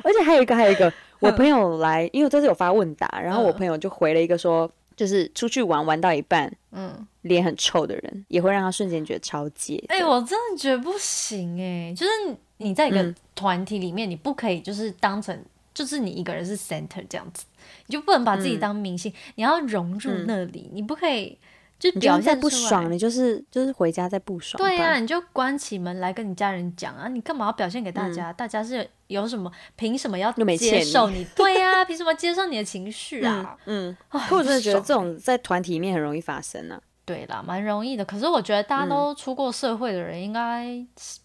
[0.04, 9.84] 而且还有一个，还有一个， 我朋友来，因为这次有发问答，然后我朋友就回了一个说，就是出去玩玩到一半，嗯，脸很臭的人，也会让他瞬间觉得超解。
[9.90, 12.12] 哎，我真的觉得不行哎，就是
[12.58, 15.40] 你在一个团体里面，你不可以就是当成。
[15.72, 17.46] 就是你一个人是 center 这样子，
[17.86, 21.38] 你就不能把自己当明星，你要融入那里，你不可以
[21.80, 24.62] 就表现不爽，你就是就是回家再不爽。
[24.62, 28.34] 对呀，你就关起门来跟你家人讲啊，你干嘛要表现给大家？
[28.34, 31.26] 大家是有什么凭什么要接受你？
[31.36, 33.58] 对呀，凭什么接受你的情绪啊？
[33.66, 36.82] 嗯，我真的觉得这种在团体里面很容易发生呢。
[37.06, 38.06] 对啦，蛮容易的。
[38.06, 40.68] 可是我觉得大家都出过社会的人应该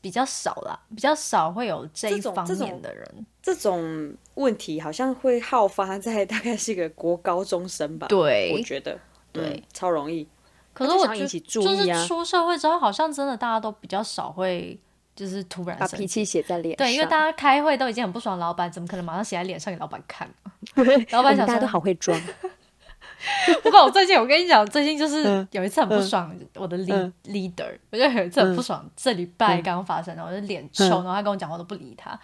[0.01, 3.27] 比较少啦，比较少会有这一方面的人。
[3.43, 8.07] 这种问题好像会好发在大概是一个国高中生吧？
[8.07, 8.99] 对，我觉得
[9.33, 10.27] 对，超容易。
[10.75, 14.79] 可是我觉得就是出社会之后，好像真的大家都比较少会
[15.17, 16.77] 就是突然把脾气写在脸。
[16.77, 20.29] 对，因为大家开会都已经很不爽，老板怎么可能马上写在脸上给老板看？
[21.13, 22.21] 老板想大家都好会装。
[23.63, 26.77] 不过我最近，我跟你讲，最近就是有一次很不爽，我的
[27.25, 32.19] leader，我就有一次很不爽，这礼拜刚刚发生，然后我就脸臭，然后他跟我讲话都不理他，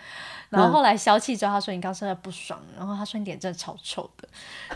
[0.51, 4.29] 然后后来消气之后，他说你刚说他不爽，然后他说你脸真的超臭的，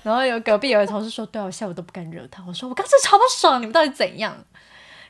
[0.02, 4.34] 然后有隔壁有个同事说，对我下午都不敢惹他，我说我刚才超不爽，你们到底怎样？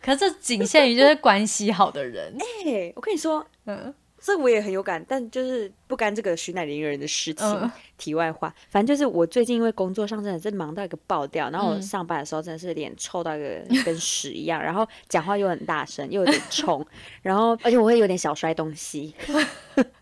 [0.03, 3.95] 可是这仅限于就是关系好的人， 哎，我跟你说，嗯。
[4.27, 7.71] 这我也很有感，但就是不干这个徐乃麟人的事情。
[7.99, 16.83] 题外话，反正就是我最近因为工作上真的是忙到一个爆掉，然后我上班的时候真的是脸臭到一个跟屎一样，然后讲话又很大声，又有点冲，
[17.21, 19.15] 然后而且我会有点小摔东西，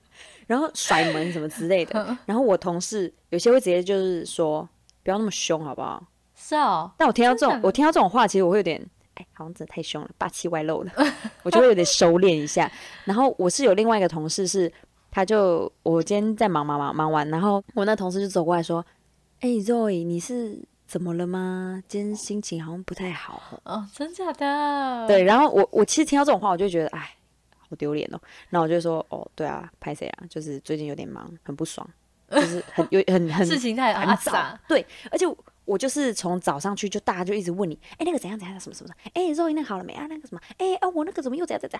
[0.52, 2.16] 然后甩门什么之类的。
[2.26, 4.68] 然后我同事有些会直接就是说
[5.02, 6.02] 不要那么凶，好不好？
[6.36, 6.90] 是哦。
[6.98, 8.86] 但我听到这种，我听到这种话，其实我会有点。
[9.14, 10.92] 哎，好像真的太凶了，霸气外露了，
[11.44, 12.70] 我就会有点收敛一下。
[13.04, 14.72] 然后我是有另外一个同事，是
[15.10, 18.82] 他就我今天在忙忙忙忙完，然后我那同事就走过来说
[19.40, 21.82] ：“哎，Roy，你是怎么了吗？
[21.86, 25.06] 今天心情好像不太好。”哦，真假的？
[25.06, 25.22] 对。
[25.22, 27.14] 然后我我其实听到这种话，我就觉得哎，
[27.72, 28.20] 好丢脸哦。
[28.50, 30.26] 然后我就说：“哦，对啊，拍谁啊？
[30.28, 31.88] 就是最近有点忙，很不爽，
[32.30, 34.60] 就是很有很很 事情太很杂。
[34.68, 35.26] 对，而且。
[35.64, 40.06] 我就是从早上去，就大家就一直问你，哎，那个怎样怎样，什么什么什么，哎，肉那个好了没啊？
[40.08, 41.70] 那个什么，哎啊，我那个怎么又怎样怎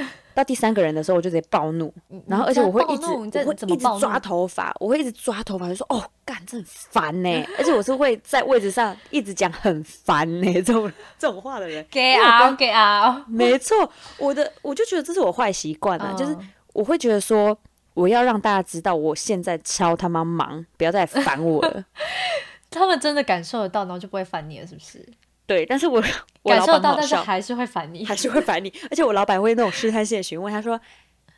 [0.00, 0.08] 样？
[0.34, 1.92] 到第三个人的时候，我就直接暴怒，
[2.26, 7.44] 然后而且我会一直，我会一直抓头发，我会一直抓头发，就说，哦，干，这很烦呢。
[7.58, 11.84] 而且我是会在位置上一直讲很烦呢这种这种话的人。
[11.90, 16.36] 给啊给啊，没错，我的我就觉得这是我坏习惯啊，就是
[16.72, 17.56] 我会觉得说，
[17.94, 21.84] 我要让大家知道我现在超他妈忙，不要再烦我了。
[22.74, 25.06] 他们真的感受得到，然后就不会烦你了，是不是？
[25.46, 26.02] 对，但是我
[26.44, 28.72] 感受到，但是还是会烦你，还是会烦你。
[28.90, 30.80] 而且我老板会那种试探性的询问，他说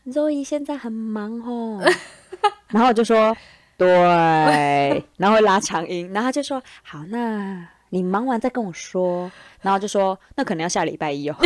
[0.06, 1.82] ：“Zoe 现在很忙哦。
[2.68, 3.36] ”然后我就说
[3.76, 3.86] ：“对。”
[5.18, 11.36] 然后会拉长音，然后他就说：“好，那你忙完再跟我说。”然后就说：“那可能要下礼拜一哦。”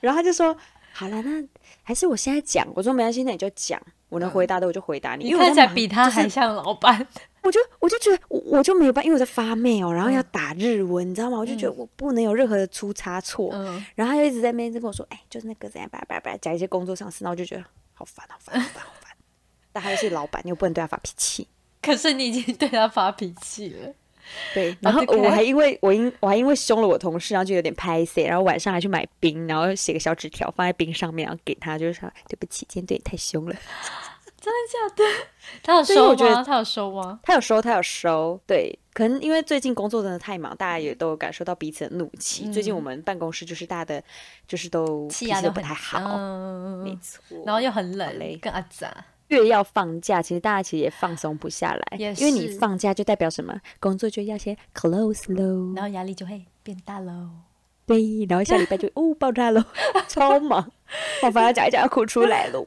[0.00, 0.54] 然后他就说
[0.92, 1.42] ：“好了，那
[1.82, 7.06] 还是我现在讲。”我说：“没关系，那你就讲，我能回答的我就回答你。”你看起来比他还像老板。
[7.42, 11.38] 我就我就觉得我我就没有办法，因为我在发 mail，然后要打日文，你知道吗？
[11.38, 13.50] 我就觉得我不能有任何的出差错。
[13.94, 19.10] 然后他就一直在那边跟我说：“哎，就是那个怎样，叭叭叭，讲一些工作上事。”然后我就觉得好烦，好烦，好烦，好烦。
[19.72, 21.48] 但他又是老板，你又不能对他发脾气。
[21.80, 23.94] 可是你已经对他发脾气了。
[24.54, 33.56] 对，然后我还因为我因我还因为凶了我同事，然后就有点拍 C，然后晚上还去买冰，然后写个小纸条放在冰上面，然后给他，就是说对不起，今天对你太凶了。
[34.40, 35.04] 真的假的？
[35.62, 36.42] 他有收吗？
[36.42, 37.20] 他有收吗？
[37.22, 38.40] 他有收，他有收。
[38.46, 42.50] 对，可能因为最近工作真的太忙，大家也都有感受到彼此的怒气。
[42.50, 44.02] 最近我们办公室就是大家的，
[44.48, 45.98] 就是都气压都不太好，
[46.82, 47.22] 没错。
[47.44, 48.92] 然后又很冷嘞，更阿杂。
[49.28, 53.54] 越要放假，其实大家其实也放松不下来，因为你放假就代表什么？
[53.78, 57.28] 工作就要先 close 喽，然后压力就会变大喽。
[57.86, 59.62] 对，然后下礼拜就哦爆炸喽，
[60.08, 60.68] 超忙，
[61.22, 62.60] 我反而讲一讲要哭出来了。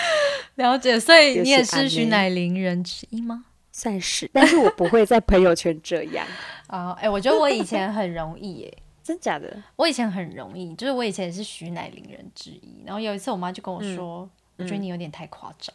[0.56, 3.44] 了解，所以你也是徐乃麟人之一吗？
[3.72, 6.26] 算是，但是我不会在朋友圈这样
[6.66, 6.92] 啊。
[7.00, 9.62] 哎，我觉得我以前很容易，哎， 真假的？
[9.76, 12.82] 我以前很容易，就是我以前也是徐乃麟人之一。
[12.84, 14.28] 然后有一次，我妈就跟我说。
[14.60, 15.72] 我觉得你有点太夸张，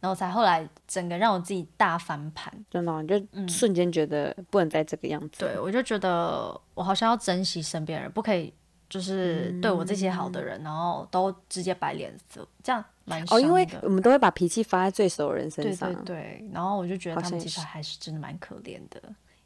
[0.00, 5.40] 然后才后来整个让我自己大翻盘，真的，就瞬间觉得不能再这个样子。
[5.40, 8.50] 对，我就觉得我好像要珍惜身边人，不可以
[8.88, 15.92] 就是对我这些好的人，然后都直接摆脸色，这样蛮哦，因为我们都会把脾气发在最熟的人身上。
[16.04, 19.00] 对对对，然后我就觉得他们其实还是真的蛮可怜的，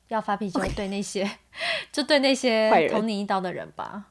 [0.08, 1.28] 要发脾气就对那些
[1.92, 4.06] 就对那些捅你一刀的人吧。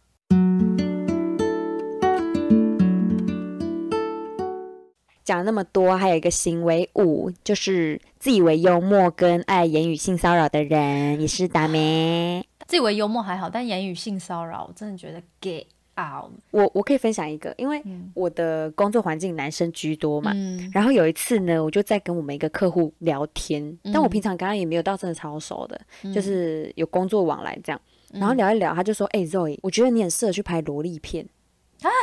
[5.24, 12.46] 讲那么多，还有一个行为五，就是自以为幽默跟爱言语性骚扰的人，也是打咩？
[12.66, 15.66] 自以为幽默还好，但言语性骚扰，我真的觉得 get
[15.98, 16.32] out。
[16.52, 17.84] 我我可以分享一个，因为
[18.14, 20.32] 我的工作环境男生居多嘛，
[20.74, 25.80] 然后有一次呢，我就在跟我们一个客户聊天，但我平常刚刚也没有到真的超熟的，
[26.14, 27.82] 就是有工作往来这样，
[28.14, 31.28] 然后聊一聊，他就说：“哎，Zoe，我觉得你很适合去拍萝莉片。”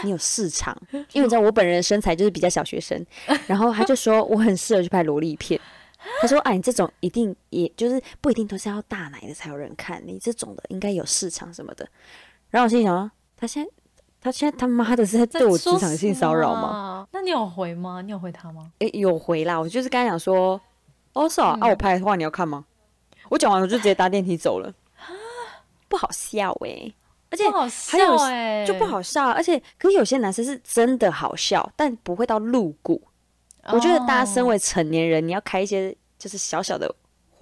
[0.05, 3.05] 你有市场，因为你知道我本人的身材就是比较小学生，
[3.49, 5.61] 然后他就说我很适合去拍萝莉片。
[6.21, 11.89] 他说：“哎，你这种一定也就是不一定都是要大奶的才有人看，你这种的应该有市场什么的。”
[12.51, 13.71] 然后我心里想：他现在
[14.25, 17.07] 他现在他妈的是在对我职场性骚扰吗？
[17.13, 18.01] 那你有回吗？
[18.01, 18.73] 你有回他吗？
[18.79, 19.61] 哎，有回啦。
[19.61, 20.59] 我就是刚才讲说，
[21.13, 22.65] 哦是啊，啊我拍的话你要看吗？
[23.29, 24.73] 我讲完我就直接搭电梯走了，
[25.89, 26.91] 不好笑哎。
[27.31, 27.45] 而且
[27.91, 28.17] 还有
[28.67, 33.03] 就不好笑，而且可是有些男生是真的好笑，但不会到露骨。
[33.73, 36.95] 我觉得大家身为成年人，你要开一些就是小小的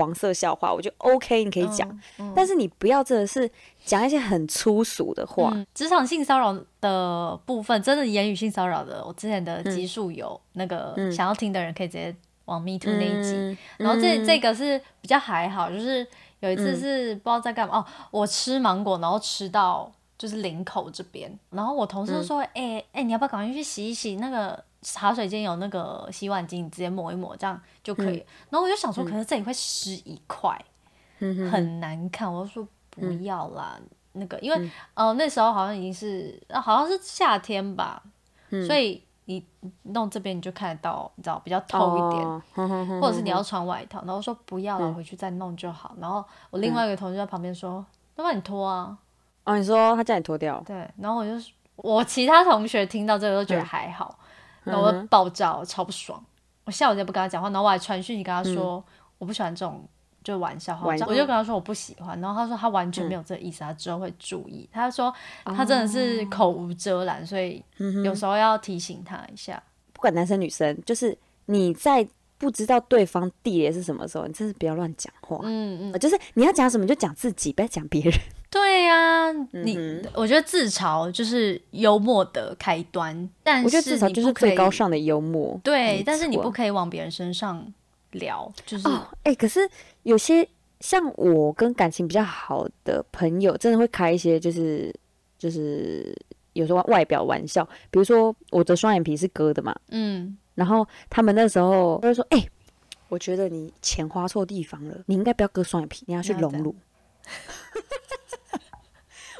[0.02, 2.00] 黄色笑话，我觉得 OK，你可以讲。
[2.34, 3.48] 但是你不要真的是
[3.84, 5.52] 讲一些很粗俗的话。
[5.72, 12.14] 职场性骚扰的部分，真的言语性骚扰的，我之前的集数有那个想要听的人可以直接
[12.46, 13.56] 往 Me Too 那一集。
[13.76, 16.06] 然后这这个是比较还好，就是。
[16.42, 19.88] 有一次是不知道在干嘛哦，我吃芒果，然后吃到
[20.18, 24.16] 就是领口这边，然后我同事就说：“哎哎，你要不要赶快去洗一洗？
[24.16, 30.56] 那个茶水间有那个洗碗巾，你直接抹一抹，这样就可以。”然后我就想说，可是这里会湿一块，
[31.18, 32.30] 很难看。
[32.30, 33.78] 我就说不要啦，
[34.12, 38.02] 那个因为呃那时候好像已经是好像是夏天吧，
[38.66, 39.02] 所以。
[39.26, 39.42] 你
[39.84, 42.42] 弄这边你就看得到，你知道比较透一点，
[43.00, 45.94] 或者是你要穿外套，然后说不要了，回去再弄就好。
[46.00, 47.74] 然后我另外一个同学在旁边说
[48.18, 48.98] ：“要不然你脱啊。”
[49.46, 50.60] 哦，你说他叫你脱掉？
[50.66, 50.90] 对。
[50.98, 54.18] 然后我就我其他同学听到这个都觉得还好，
[54.64, 56.22] 然后我爆炸，超不爽。
[56.64, 58.82] 我下午就不跟他讲话，然后我还传讯息跟他说
[59.18, 59.86] ：“我不喜欢这种。”
[60.24, 64.68] 就玩笑话，我就跟他说我不喜欢，然后他说他完全没有这个意思，他之后会注意。
[64.72, 65.12] 他说
[65.44, 67.60] 他真的是口无遮拦，所以
[68.04, 69.60] 有时候要提醒他一下。
[69.92, 72.06] 不管男生女生，就是你在
[72.42, 75.38] 不知道对方地雷是什么时候，你真是不要乱讲话。
[75.44, 78.12] 嗯嗯，就是你要讲什么就讲自己，不要讲别人。
[78.50, 85.58] 对呀，你我觉得自嘲就是幽默的开端，但我觉得自嘲就是最高尚的幽默。
[85.62, 87.72] 对，但是你不可以往别人身上。
[88.12, 89.66] 聊就是哦，哎，可是
[90.02, 90.46] 有些
[90.80, 94.94] 像我跟感情比较好的朋友，真的会开一些就是
[95.38, 96.14] 就是
[96.52, 102.46] 有时候外表玩笑，比如说我的双眼皮是割的嘛，嗯，然后他们那时候就会说，哎，
[103.08, 106.74] 我觉得你钱花错地方了，你应该不要割双眼皮，你要去隆乳。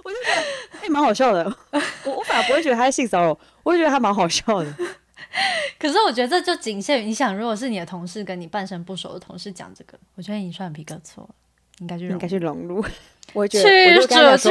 [0.04, 0.42] 我就觉得
[0.82, 1.44] 哎，蛮好笑的，
[2.04, 4.74] 我我反而不会觉得他是性骚扰，我就觉得他蛮好笑的。
[5.78, 11.30] 可是我觉得这就仅限于你想，如果是你的同事跟你半生不熟的同事讲这个，我觉得你双眼皮割错了，
[11.78, 12.84] 应该就应该去融入。
[13.32, 14.50] 我觉得我就跟他说，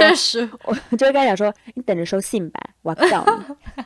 [0.64, 3.84] 我就会跟他讲说，你等着收信吧，我告你。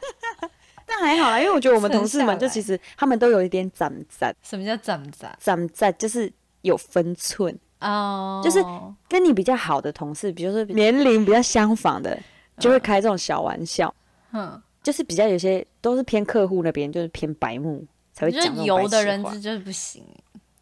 [0.99, 4.35] 但还好啦，因为我觉得我们同事们就其实他们都有一点长赞。
[4.41, 5.37] 什么叫长赞？
[5.41, 6.31] 长赞就是
[6.61, 8.63] 有分寸哦，就是
[9.09, 12.17] 跟你比较好的同事，比如说年龄比较相仿的，
[12.57, 13.93] 就会开这种小玩笑。
[14.31, 14.61] 嗯。
[14.83, 20.03] 就是比较有些都是偏客户那边，就是偏白目才会讲那种油的人就是不行。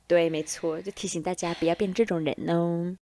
[0.08, 2.96] 对，没错，就提醒大家不要变这种人哦。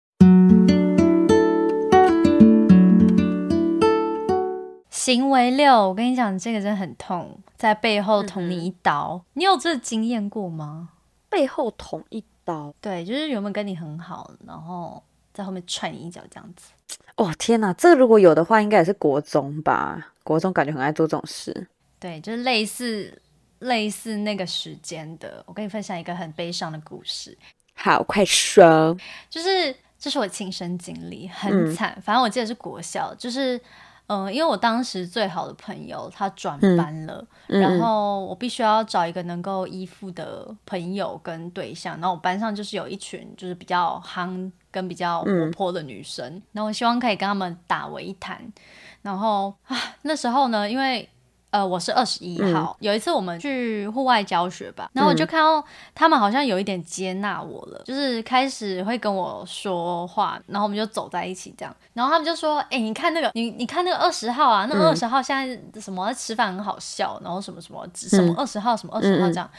[5.00, 9.24] 行为六，我跟你讲，这个真的很痛，在背后捅你一刀。
[9.32, 10.90] 你有这经验过吗？
[11.30, 15.02] 背后捅一刀，对，就是原本跟你很好，然后
[15.34, 16.72] 在后面踹你一脚这样子。
[17.16, 20.12] 哦天哪，这如果有的话，应该也是国中吧？
[20.26, 21.70] 国中感觉很爱做这种事。
[21.98, 23.22] 对，就是类似
[23.60, 25.42] 类似那个时间的。
[25.48, 27.38] 我跟你分享一个很悲伤的故事。
[27.74, 28.94] 好，快说。
[29.30, 31.98] 就是这是我亲身经历，很惨。
[32.04, 33.58] 反正我记得是国校，就是。
[34.10, 41.94] 嗯，因为我当时最好的朋友他转班了，然后我必须要找一个能够依附的朋友跟对象。
[42.00, 48.42] 然后我班上就是有一群就是比较憨跟比较活泼的女生，然后我希望可以跟他们打为一谈。
[49.02, 51.08] 然后啊，那时候呢，因为。
[51.52, 52.78] 呃，我是二十一号。
[52.80, 55.64] 有一次我们去户外教学吧，然后我就看到
[55.96, 61.76] 他们好像有一点接纳我了，就是开始会跟我说话，然后我们就走在一起这样。
[61.94, 69.50] 然后他们就说：“哎，你看那个，你你看那个二十号啊，那二十号现在什么吃饭很好笑，然后什么什么什么二十号什么二十号这样。”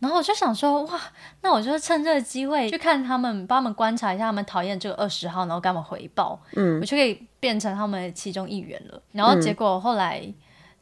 [0.00, 1.00] 然后我就想说：“哇，
[1.42, 10.28] 那我就趁这个机会去看他们，帮他们观察一下他们讨厌这个二十号，然后跟他们回报，嗯，我就可以变成他们其中一员了。”然后结果后来。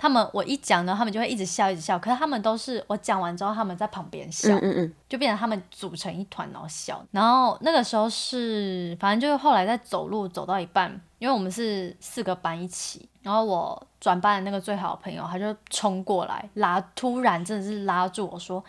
[0.04, 1.98] 他们我一讲呢，他们就会一直笑，一直笑。
[1.98, 7.02] 可是他们都是我讲完之后，他们在旁边笑，嗯嗯就变成他们组成一团然后笑。
[7.10, 18.62] 然后那个时候是，反正就是后来在走路走到一半，因为我们是四个班一起，然后我转班的那个最好的朋友他就冲过来拉，突然真的是拉住我说：“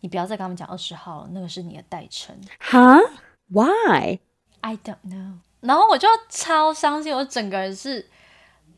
[0.00, 2.98] 你不要再跟他们讲二十号了，那个是你的代称。”哈
[3.50, 5.34] ？Why？I don't know。
[5.60, 8.08] 然后我就超伤心，我整个人是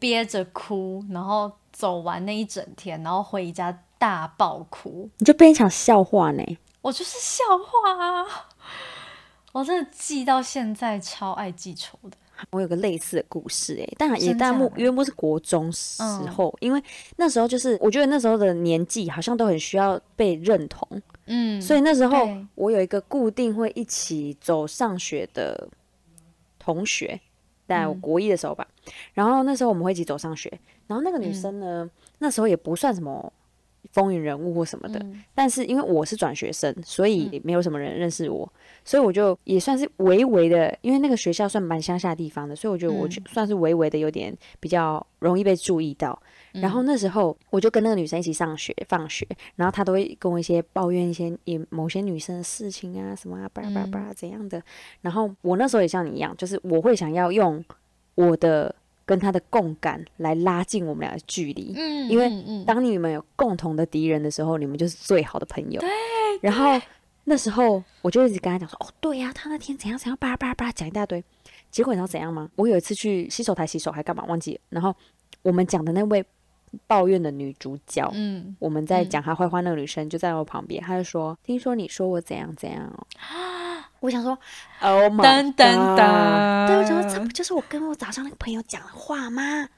[0.01, 1.53] 憋着哭，然后。
[1.81, 6.45] 走完那一整天，然后回家大爆哭，你就变一场笑话呢？
[6.83, 8.27] 我就是笑话啊！
[9.53, 12.19] 我真的记到现在，超爱记仇的。
[12.51, 16.03] 我有个类似的故事，哎，但也但莫约莫是国中时
[16.37, 16.83] 候，因为
[17.17, 20.87] 那时候就是我觉得那时候的年纪好像都很需要被认同，
[21.25, 25.67] 嗯，所以那时候我有一个固定会一起走上学的
[26.59, 27.19] 同学。
[27.71, 28.67] 在国一的时候吧，
[29.15, 30.53] 然后那时候我们会一起走上学，
[30.91, 33.33] 然后那个女生呢，那时候也不算什么
[33.93, 35.01] 风云人物或什么的，
[35.37, 38.53] 但是因为我是转学生，所以没有什么人认识我，
[38.85, 46.21] 所以我就也算是微微的，因为那个学校算蛮乡下地方的，所以我觉得我算是微微的有点比较容易被注意到。
[46.55, 49.25] 然后那时候我就跟那个女生一起上学、放学，
[49.55, 54.61] 然后她都会跟我一些抱怨一些也某些女生的事情啊，什么啊，巴拉巴拉巴拉怎样的。
[55.01, 57.65] 然后我那时候也像你一样，就是我会想要用
[58.17, 58.75] 我的
[59.11, 61.75] 跟他的共感来拉近我们俩的距离。
[61.77, 65.81] 嗯，因为当你们有共同的敌人的时候，你们就是最好的朋友。
[65.81, 65.91] 对。
[66.41, 66.81] 然后
[67.25, 71.25] 那时候我就一直跟他讲说：“哦，对呀，他那天怎样怎样，巴拉巴拉巴拉讲一大堆。”
[71.73, 72.49] 结果你知道怎样吗？
[72.55, 74.61] 我有一次去洗手台洗手还干嘛忘记了。
[74.69, 74.95] 然后
[75.43, 76.25] 我们讲的那位。
[76.87, 83.05] 抱怨的女主角，嗯，我们在讲她坏话，那个女生就在我旁边，她就说：“听说你说我怎样怎样哦。
[84.01, 84.37] ”我想说
[84.81, 85.57] ，Oh my god！
[85.57, 89.69] 对，我想说，这不就是我跟我早上那个朋友讲的话吗？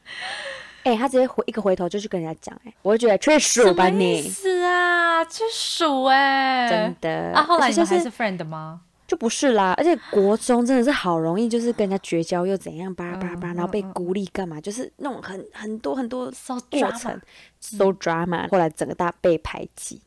[0.85, 8.81] 哎，他直接回一个回头就去跟人家讲，哎，我就觉得去数吧你，是啊，去数哎，真的啊，后来你们还是 friend 吗？
[9.07, 14.61] 就不是啦，而且国中真的是好容易，就是跟人家绝交又怎样，叭叭叭，然后被孤立干嘛？
[14.61, 16.33] 就是那种很很多很多
[16.71, 17.21] 过程
[17.61, 18.49] ，so drama。
[18.51, 20.01] 后来整个大被排挤，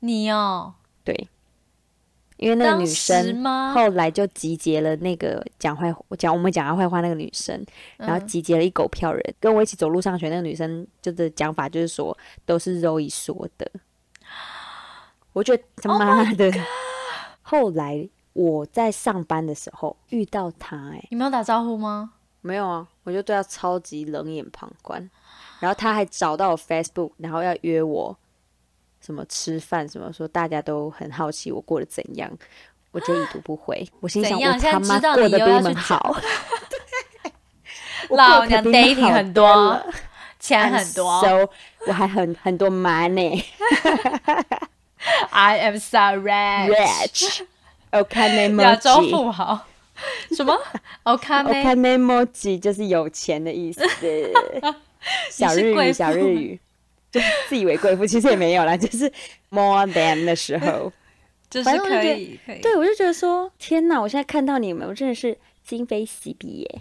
[0.00, 0.72] 你哦，
[1.04, 1.28] 对，
[2.36, 7.64] 因为那个女生后来就集结了那个讲坏讲我们讲她坏话那个女生，
[7.96, 13.70] 然后集结了一狗票人，跟我一起走路上学那个女生，就是讲法就是说都是肉一说的，
[15.32, 16.52] 我觉得他妈的，
[17.42, 18.08] 后来。
[18.38, 22.12] 我在上班的时候遇到他，哎，你没有打招呼吗？
[22.42, 25.10] 没有啊，我就对他超级冷眼旁观。
[25.58, 28.14] 然后他还找到我 Facebook，然后要约我
[29.04, 32.30] 什么吃饭什么，说大家都很好奇我过得怎样，
[32.90, 33.86] 我就已读不回。
[34.00, 36.16] 我心想，我他妈过得比你们好。
[38.10, 39.80] 老娘 dating 很多，
[40.38, 41.48] 钱很多，so
[41.86, 43.42] 我还很很多 money。
[45.30, 47.42] I am so rich。
[47.92, 49.60] 亚洲富豪？
[50.32, 50.56] 什么
[51.04, 53.82] ？Okanemoji 就是有钱的意思。
[55.30, 56.60] 小日语，小日语，
[57.10, 59.10] 就自以为贵妇，其实也没有啦，就是
[59.50, 60.92] more than 的时候，
[61.48, 62.38] 就是可以。
[62.62, 64.00] 对，我就觉得说，天哪！
[64.00, 66.80] 我现在看到你们，我真的是今非昔比耶。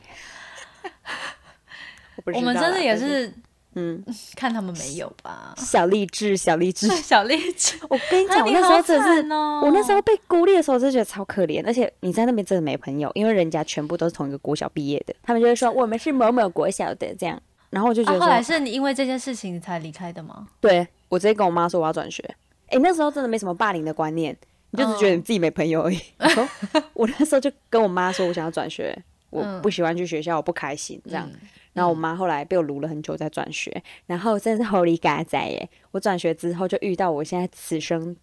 [2.33, 3.33] 我们真的也是。
[3.77, 4.01] 嗯，
[4.38, 5.53] 看他们没有吧？
[5.57, 7.77] 小励志，小励志， 小励志。
[7.89, 9.33] 我跟你讲，我那时候真的是，
[9.65, 11.61] 我那时候被孤立的时候，就觉得超可怜。
[11.65, 17.37] 而且你在那边真的没朋友，因为人家全部都是同一个国小毕业的，他们就会说我们是某某国小的这样。
[17.76, 20.48] 然后我就觉啊，得说，后来是你因为这件事情才离开的吗？
[20.62, 22.23] 对我直接跟我妈说我要转学。
[22.67, 24.34] 哎、那时候真的没什么霸凌的观念，
[24.69, 26.00] 你就只觉得你自己没朋友而已。
[26.96, 28.98] 我那时候就跟我妈说我想要转学，
[29.30, 31.30] 我嗯不喜欢去学校，我不开心这样。
[31.30, 31.40] 嗯
[31.76, 35.69] 然后我妈后来被我撸了很久再转学，然后真的是 Holy 嘎仔耶！
[35.92, 38.15] 我转学之后就遇到我现在此生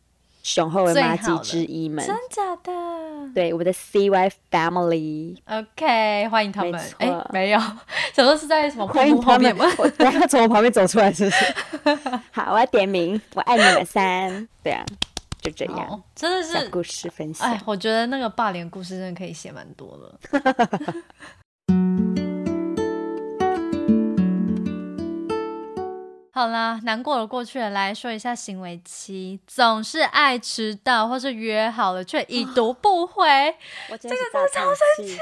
[0.42, 2.72] 雄厚的最妈吉之一们，真假的
[3.34, 7.58] 对我的 CY family，？OK，欢迎他们哎，没有，
[8.12, 9.74] 小时候是在什么欢迎他们瀑布后面吗？。
[9.78, 11.44] 我等一下从我旁边走出来，是不是？
[12.32, 14.48] 好，我要点名，我爱你们三。
[14.62, 14.84] 对啊，
[15.40, 17.48] 就这样，哦，真的是，故事分享。
[17.48, 20.18] 哎，我觉得那个霸凌故事真的可以写蛮多了。
[26.42, 33.22] 好啦，难过了过去了，来说一下行为期，总是爱迟到，或是约好了却已读不回。
[33.88, 34.16] 我真的
[34.52, 35.16] 超生气。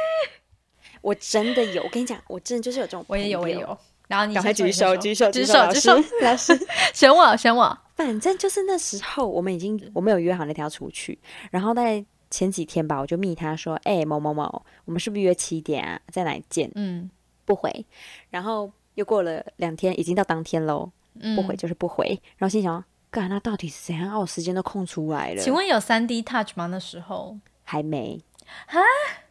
[1.02, 3.54] 我真的有，我跟你讲，我真的就是有这种，我也有，我也。
[3.54, 3.78] 有。
[4.08, 6.58] 然后你赶快举手，你举手，先举手，老举手，师， 老师。
[6.94, 7.78] 选我，选我。
[7.94, 11.18] 反正就是那时候，我们已经我们有约好那天要出去，
[11.50, 16.00] 然后在前几天吧，我就密他说：“哎、某某某，我们是不是约七点啊？
[16.10, 17.10] 在哪里见嗯？”
[17.44, 17.84] 不回，
[18.30, 20.92] 然后又过了两天，已经到当天喽，嗯，
[21.36, 22.06] 不回就是不回。
[22.36, 24.10] 然后心想：干，那到底是怎样？
[24.10, 26.66] 啊，我时间都空出来了，请问有三 D touch 吗？
[26.66, 28.20] 那时候还没
[28.66, 28.76] 啊？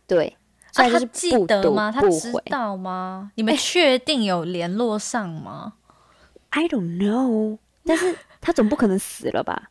[0.07, 0.35] 对，
[0.73, 1.91] 啊，所以就是他记得吗？
[1.91, 2.31] 他不知。
[2.49, 3.31] 道吗？
[3.35, 5.73] 你 们确定有联络上吗
[6.49, 9.69] ？I don't know，但是他总不可能死了吧？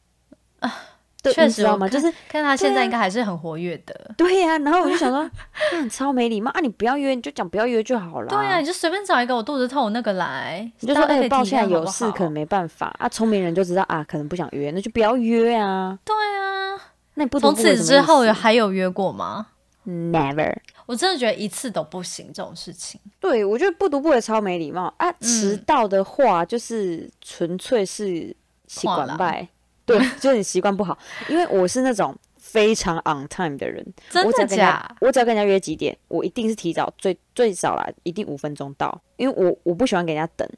[1.23, 1.89] 对，确实我你知道吗？
[1.89, 4.15] 就是看他现在应该还是很活跃的。
[4.17, 5.29] 对呀、然后我就想说，
[5.71, 6.61] 看超没礼貌啊！
[6.61, 8.29] 你不要约，你就讲不要约就好了。
[8.29, 13.09] 对啊，你就随便找一个我肚子痛那个来，你就说哎、抱歉，有事可能好没办法啊。
[13.09, 15.99] 聪明人就知道啊，可能不想约，那就不要约啊。
[16.05, 16.81] 对啊。
[17.15, 19.49] 那你不从此之后有还有约过吗
[19.85, 20.55] ？never。
[20.87, 23.01] 我真的觉得一次都不行这种事情。
[23.19, 25.11] 对，我觉得不读不回超没礼貌啊！
[25.21, 28.35] 迟嗯到的话，就是纯粹是
[28.69, 29.49] 习惯败，
[29.89, 30.97] 对，就是你习惯不好。
[31.29, 34.97] 因为我是那种非常 on time 的人，真的假？
[35.01, 40.49] 我只要跟人家约几点，我一定是提早最最少啦，一定五分钟到，因为我我不喜欢给人家等，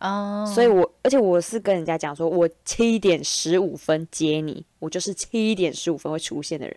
[0.00, 6.76] 哦，所以我而且我是跟人家讲说，我七点十五分接你，我就是七点十五分会出现的人，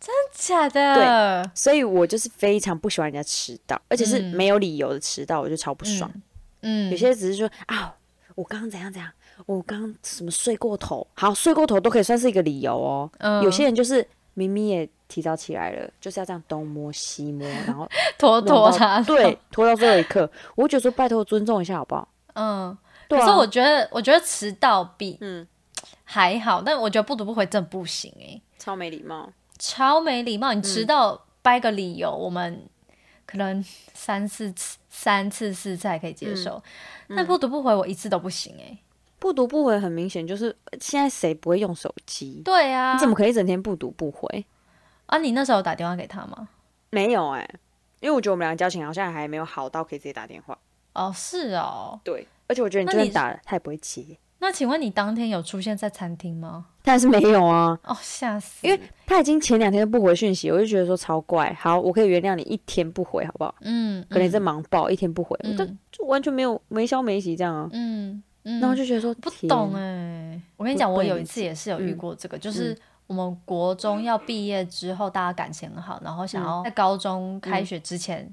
[0.00, 4.34] 真假的，对所以我就是非常不喜欢人家迟到，而且是嗯。
[4.34, 6.10] 没有理由的迟到，我就超不爽。
[6.62, 7.94] 嗯，有些只是说啊，
[8.34, 9.10] 我刚刚怎样怎样，
[9.46, 13.10] 我刚刚什么睡过头，好睡过头都可以算是一个理由哦。
[13.18, 17.88] 嗯有些人就是明明也提早起来了，就是要这样东摸西摸，然后
[18.18, 22.08] 拖拖拉，对，拖到最后一刻，我就觉得说拜托尊重一下好不好？
[22.34, 22.76] 嗯。
[23.08, 25.44] 对啊，可是我觉得，我觉得迟到比嗯
[26.04, 29.28] 还好，但我觉得不读不回真的不行哎、超没礼貌。
[29.58, 30.52] 超没礼貌。
[30.52, 32.62] 你迟到掰个理由，我们
[33.26, 33.64] 可能
[33.94, 36.62] 三四次、三次四次还可以接受，
[37.08, 38.78] 但不读不回我一次都不行哎、
[39.20, 42.42] 不读不回很明显就是现在谁不会用手机？
[42.44, 44.44] 对啊，你怎么可以一整天不读不回？
[45.06, 45.18] 啊？
[45.18, 46.48] 你那时候打电话给他吗？
[46.90, 47.48] 没有哎、
[48.00, 50.58] 因为我觉得我们两个交情好像还没有好到可以直接打电话。
[50.94, 52.00] 哦，是哦。
[52.02, 54.04] 对，而且我觉得你就算打了，他也不会接。
[54.42, 56.64] 那请问你当天有出现在餐厅吗？
[56.82, 58.66] 但是没有啊，哦，吓死！
[58.66, 61.54] 因为他已经前两天都不回讯息，我就觉得说超怪。
[61.60, 63.54] 好，我可以原谅你一天不回，好不好？
[63.60, 67.68] 嗯，可能你在嗯忙爆，一天不回，就就完全没有没消没息这样啊。
[67.72, 72.76] 嗯嗯，然后就觉得说不懂哎、我跟你不讲，我有一次也是有遇嗯过这个，就是
[73.06, 78.28] 我们国中要毕业之后，大家感情很好，然后想要在高中开学之前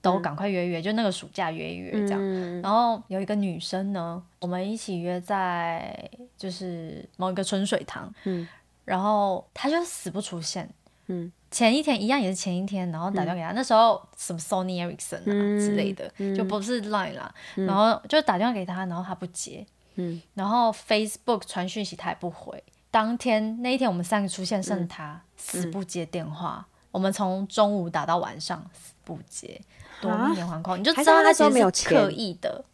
[0.00, 2.18] 都赶快约约，就那个暑假约一约这样。
[2.20, 8.46] 嗯然后有一个女生呢，我们一起约在就是某一个春水堂，嗯。
[8.86, 10.68] 然后她就死不出现，
[11.06, 20.22] 嗯前一天一样也是前一天，然后打电话给他，那时候什么 Sony Ericsson 啊、嗯之类的，就不是 Line 啦，然后就打电话给他，然后他不接，嗯。
[20.34, 29.60] 然后 Facebook 传讯息他也不回，当天那一天我们三个出现，剩他、死不接电话，我们从中午打到晚上死不接，
[30.00, 32.64] 夺命连环 call，你就知道她还是她那时候其实是没有刻意的。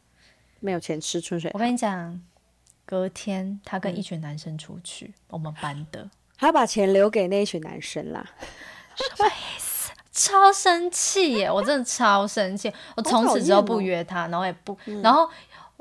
[0.60, 1.50] 没有钱吃春水。
[1.54, 2.20] 我，跟你讲，
[2.84, 6.08] 隔天他跟一群男生出去，我们班的。
[6.36, 8.24] 还要把钱留给那一群男生啦。
[8.94, 11.50] 什么意思超生气耶！
[11.50, 15.28] 我真的超生气，我从此之后不约他，然后也不，然后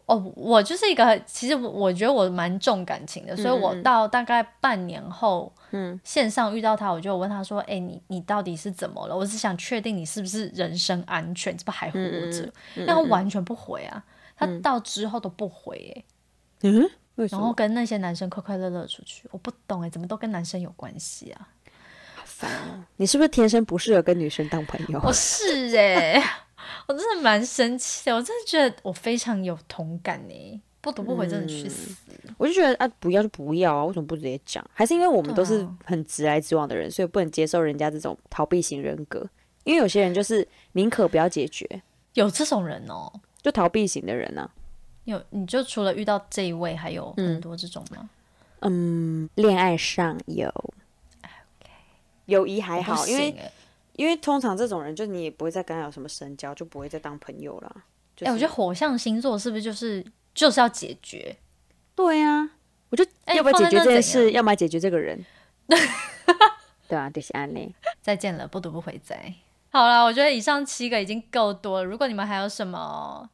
[0.06, 9.16] 哦，我就是一个，其实我觉得我蛮重感情的，所以我到大概半年后，嗯，线上遇到他，我就问他说：“哎、你你到底是怎么了？
[9.16, 11.97] 我是想确定你是不是人身安全，这不是还活
[12.32, 12.51] 着？”
[12.86, 14.03] 但他完全不回啊，
[14.38, 16.06] 他到之后都不回耶，
[16.64, 17.53] 嗯，为什然后？
[17.53, 21.49] 跟那些男生快快乐乐出去，我不懂哎，怎么都跟男生有关系啊？
[22.24, 22.84] 烦哦！
[22.97, 24.99] 你是不是天生不适合跟女生当朋友？
[25.03, 26.22] 我 是哎、
[26.88, 30.59] 我真的蛮生气的，我真的觉得我非常有同感哎。
[30.82, 31.95] 不读不回，真的去死！
[32.38, 34.63] 我就觉得啊，不要就不要啊，为什么不直接讲？
[34.72, 39.28] 还是因为我们都是很直来直往的人，所以不能接受人家这种逃避型人格。
[39.63, 41.68] 因为有些人就是宁可不要解决，
[42.13, 43.11] 有这种人哦，
[43.41, 44.38] 就逃避型的人
[45.06, 45.14] 呢。
[45.14, 48.10] 有，你就除了遇到这一位，还有很多这种吗？
[48.62, 51.72] 嗯，恋爱上有，OK，
[52.26, 53.36] 友谊还好，因为
[53.93, 57.84] 因为通常这种人，就你也不会再跟他有什么深交，就不会再当朋友了。
[58.22, 60.03] 哎，我觉得火象星座是不是就是
[60.34, 61.36] 就是要解决？
[61.95, 62.49] 对呀，
[62.89, 65.24] 我就要不要解决这件事，要么解决这个人。
[66.88, 67.74] 对啊，就是安利。
[68.01, 69.34] 再见了，不读不回再。
[69.70, 71.84] 好了，我觉得以上七个已经够多了。
[71.84, 73.30] 如果你们还有什么，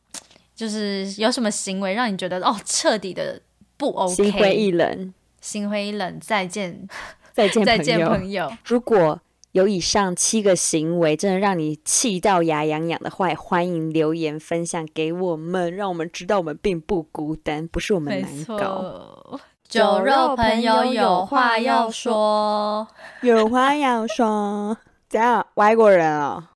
[0.61, 3.41] 就是有什么行为让你觉得哦彻底的
[3.77, 6.87] 不 OK，心灰意冷，心灰意冷，再见，
[7.33, 8.47] 再见，再见，朋友。
[8.63, 9.19] 如果
[9.53, 19.39] 有以上七个行为真的让你气到牙痒痒的话，欢迎留言分享给我们，让我们知道我们并不孤单，不是我们难搞。
[19.67, 22.87] 酒肉朋友有话要说，
[23.23, 24.77] 有话要说。
[25.09, 25.43] 怎样？
[25.55, 26.50] 外国人啊？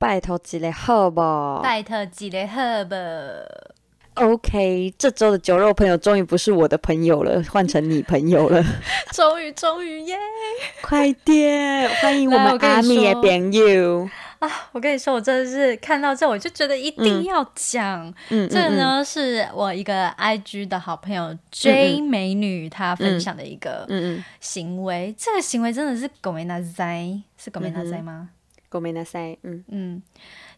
[0.00, 1.20] 拜托几个好不？
[1.62, 2.94] 拜托几个好不
[4.14, 8.64] ？OK，这周的酒肉朋友终于不是我的朋友了， 换成你朋友了。
[9.12, 10.16] 终于，终于耶！
[10.80, 14.50] 快点，欢迎我们阿米的朋友啊！
[14.72, 18.10] 我跟你说，我真的是看到这，我就觉得一定要讲。
[18.30, 23.86] 嗯，这个呢是我一个 IG 的好朋友 J 美女她分享的一个
[24.40, 25.14] 行为。
[25.18, 27.06] 这个行为真的是狗没拿在。
[27.36, 28.30] 是狗没拿塞吗？
[28.70, 30.02] 狗没拿塞，嗯嗯，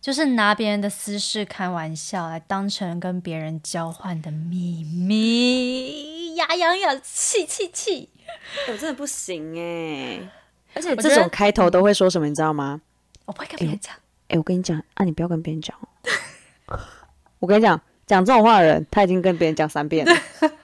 [0.01, 8.11] 就是拿别人的私事开玩笑，来当成跟别人交换的秘密，牙痒痒，气气气！
[8.69, 10.21] 我真的不行哎，
[10.75, 12.83] 而且这种开头都会说什么，你知道吗？
[13.25, 13.97] 我不会跟别人讲。
[14.29, 15.77] 哎，我跟你讲啊，你不要跟别人讲。
[17.39, 17.81] 我跟你讲。
[18.13, 20.13] 讲这种话的人，他已经跟别人讲三遍了。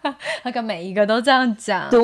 [0.43, 1.89] 他跟每一个都这样讲。
[1.89, 2.03] 对，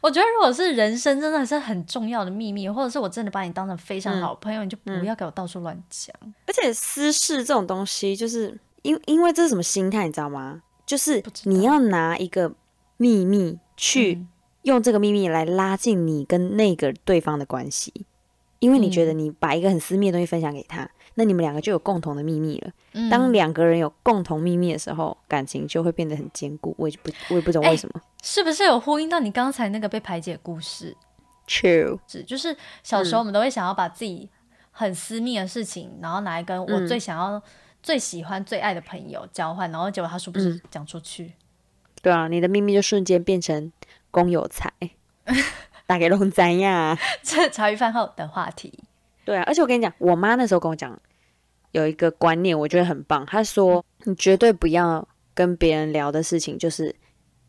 [0.00, 6.14] 我觉得如果是人生真的是很重要的秘密，或者是我真的把你当成非常好朋友，你就不要给我到处乱讲。
[6.46, 10.62] 而且私事这种东西，就是因因为这是什么心态，你知道吗？
[10.86, 12.50] 就是你要拿一个
[12.96, 14.24] 秘密去
[14.62, 17.92] 用这个秘密来拉近你跟那个对方的关系，
[18.60, 20.88] 因为你觉得你把一个很私密的东西分享给他。
[21.18, 22.70] 那你们两个就有共同的秘密了。
[23.10, 26.72] 当两个人有共同秘密的时候，感情就会变得很坚固。
[26.78, 28.00] 我也不，我也不知道为什么。
[28.22, 30.96] 是不是有呼应到你刚才那个被排解故事
[31.48, 34.30] ？True，是就是小时候我们都会想要把自己
[34.70, 37.42] 很私密的事情，然后拿来跟我最想要、
[37.82, 41.32] 最喜欢、最爱的朋友交换，然后结果他说不是讲出去。
[42.00, 43.72] 对啊，你的秘密就瞬间变成
[44.12, 44.72] 公有财，
[45.84, 46.96] 打给龙仔呀。
[47.24, 48.84] 这茶余饭后的话题。
[49.24, 50.96] 对啊，而且我跟你讲，我妈那时候跟我讲。
[51.72, 53.24] 有一个观念，我觉得很棒。
[53.26, 56.94] 他说：“你绝对不要跟别人聊的事情，就是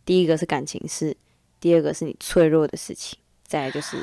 [0.05, 1.15] 第一个是感情事，
[1.59, 3.97] 第二个是你脆弱的事情，再来就是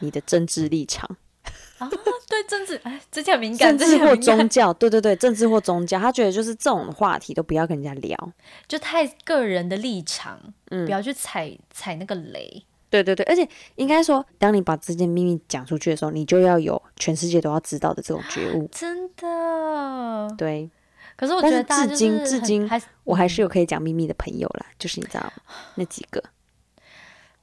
[0.00, 1.16] 你的政治立场。”
[1.78, 1.88] 啊，
[2.28, 3.78] 对政治，哎，这叫敏感。
[3.78, 8.32] 政治或宗教，对对对，政治或宗教，他觉得就是这种话题都不要跟人家聊，
[8.66, 12.64] 就太个人的立场，嗯，不要去踩踩那个雷。
[12.90, 18.68] 对对对，而且应该说，当你把这件秘密讲出去的时候，你就要有全世界都要知道的这种觉悟。
[18.72, 20.34] 真的。
[20.36, 20.70] 对。
[21.16, 22.70] 可是我觉得至今至今，
[23.02, 25.32] 我还是有可以讲秘密的朋友啦，就是你知道
[25.74, 26.22] 那几个。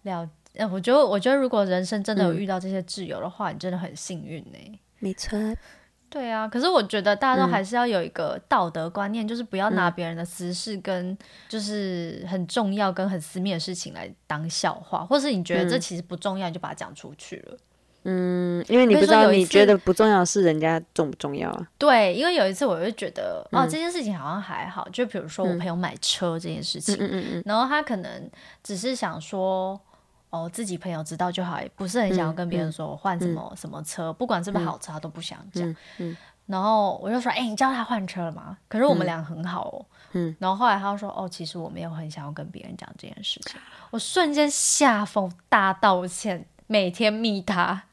[0.04, 0.30] 了，
[0.72, 4.80] 我觉得，我觉得如果人生真的有遇到这些挚友的话，你真的很幸运呢。
[5.00, 5.38] 没错。
[6.16, 11.18] 对啊，可是我觉得大家都还是要有一个道德观念，就是不要拿别人的私事跟
[11.50, 17.58] 就是很重要跟很私密的事情来当笑话，或是你觉得这其实不重要，你就把它讲出去了。
[18.06, 21.68] 嗯，因为你不知道你觉得不重要的事，人家重不重要啊？
[21.78, 28.32] 对，因为有一次我就觉得哦，这件事情好像还好，就比如说我朋友买车这件事情，嗯嗯嗯，然后他可能
[28.64, 29.78] 只是想说。
[30.36, 35.76] 哦，自己朋友知道就好，也不是很想要跟别人说我换什么什么车，不管是不是好车，他都不想讲。
[35.98, 36.16] 嗯，
[36.46, 38.58] 然后我就说，哎，你叫他换车了吗？
[38.68, 39.86] 可是我们俩很好哦。
[40.12, 43.60] 嗯，然后后来他说，哦，其实我没有很想要跟别人讲这件事情。
[43.90, 47.84] 我瞬间下风大道歉，每天密他，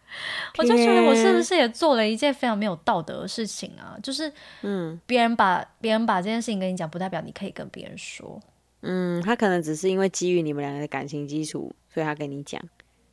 [0.59, 3.97] 我就觉得我是不是也做了一件非常没有道德的事情啊？
[4.03, 4.33] 就是，
[4.63, 8.41] 嗯，别人把别人把这件事情跟你讲，不代表你可以跟别人说。
[8.83, 11.75] 嗯，他可能只是因为基于你们两个的感情基础。
[11.95, 12.59] 所以他跟你讲，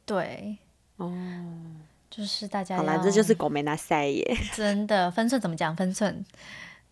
[0.06, 0.58] 对，
[0.96, 1.14] 哦，
[2.10, 5.76] 就是大家好啦，这就是狗没拿塞耶， 真的分寸怎么讲？
[5.76, 6.26] 分寸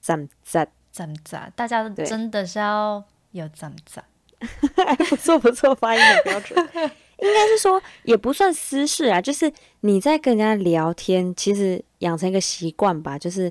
[0.01, 1.49] 怎怎怎咋？
[1.55, 3.01] 大家真的是要
[3.31, 4.03] 有怎怎，
[5.07, 9.49] 不错不错，发音很标准，应该是说也不算私事啊，就是
[9.79, 13.49] 你在跟人家聊天，其实养成一个习惯吧，就是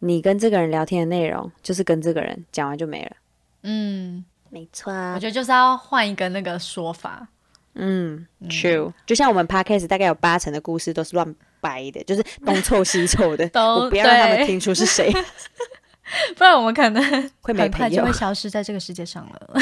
[0.00, 3.12] 你跟这个人聊天的内容就是跟这个人讲完就没了。
[3.62, 7.26] 嗯，没错啊我觉得就是要换一个那个说法。
[7.80, 8.92] 嗯，true。
[9.06, 15.12] 就像我们 podcast 大概有八成的故事都是乱掰的，就是东凑西凑的， 都我不要让他们听出是谁，
[16.36, 17.00] 不然我们可能
[17.40, 18.12] 会没朋友很快就会。
[18.12, 19.60] 消失在这个世界上了。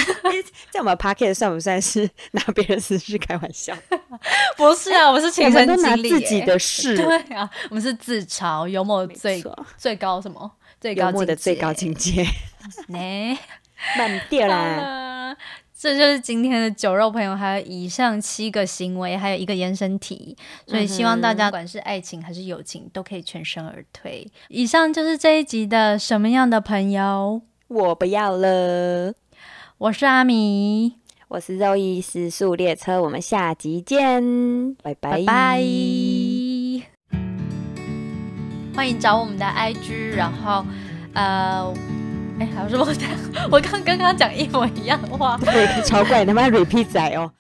[0.71, 3.77] 在我们 podcast 算不算是拿别人私事开玩笑？
[4.57, 9.45] 不是啊，我们是亲我们身经历耶自己的事，对啊，我们是自嘲，幽默最
[9.77, 10.51] 最高什么？
[10.81, 12.27] 最高幽默的最高境界，
[12.89, 13.39] 呢。
[13.99, 14.77] 慢掉啦。
[14.77, 15.37] 了，
[15.79, 24.27] 这就是今天的酒肉朋友，还有以上七个行为，还有一个延伸题，所以希望大家不管是爱情还是友情，都可以全身而退。
[24.49, 27.43] 以上就是这一集的什么样的朋友？
[27.69, 29.15] 我不要了。
[29.79, 30.95] 我是阿米，
[31.29, 35.63] 我是肉意时速列车，我们下集见，拜拜拜拜。
[38.75, 40.65] 欢迎找我们的 IG，然后
[41.13, 41.75] 呃，
[42.39, 42.87] 哎，还有什么？
[43.51, 45.39] 我刚刚刚讲一模一样的话。
[45.43, 47.31] 对，超怪，他妈 repeat 仔哦。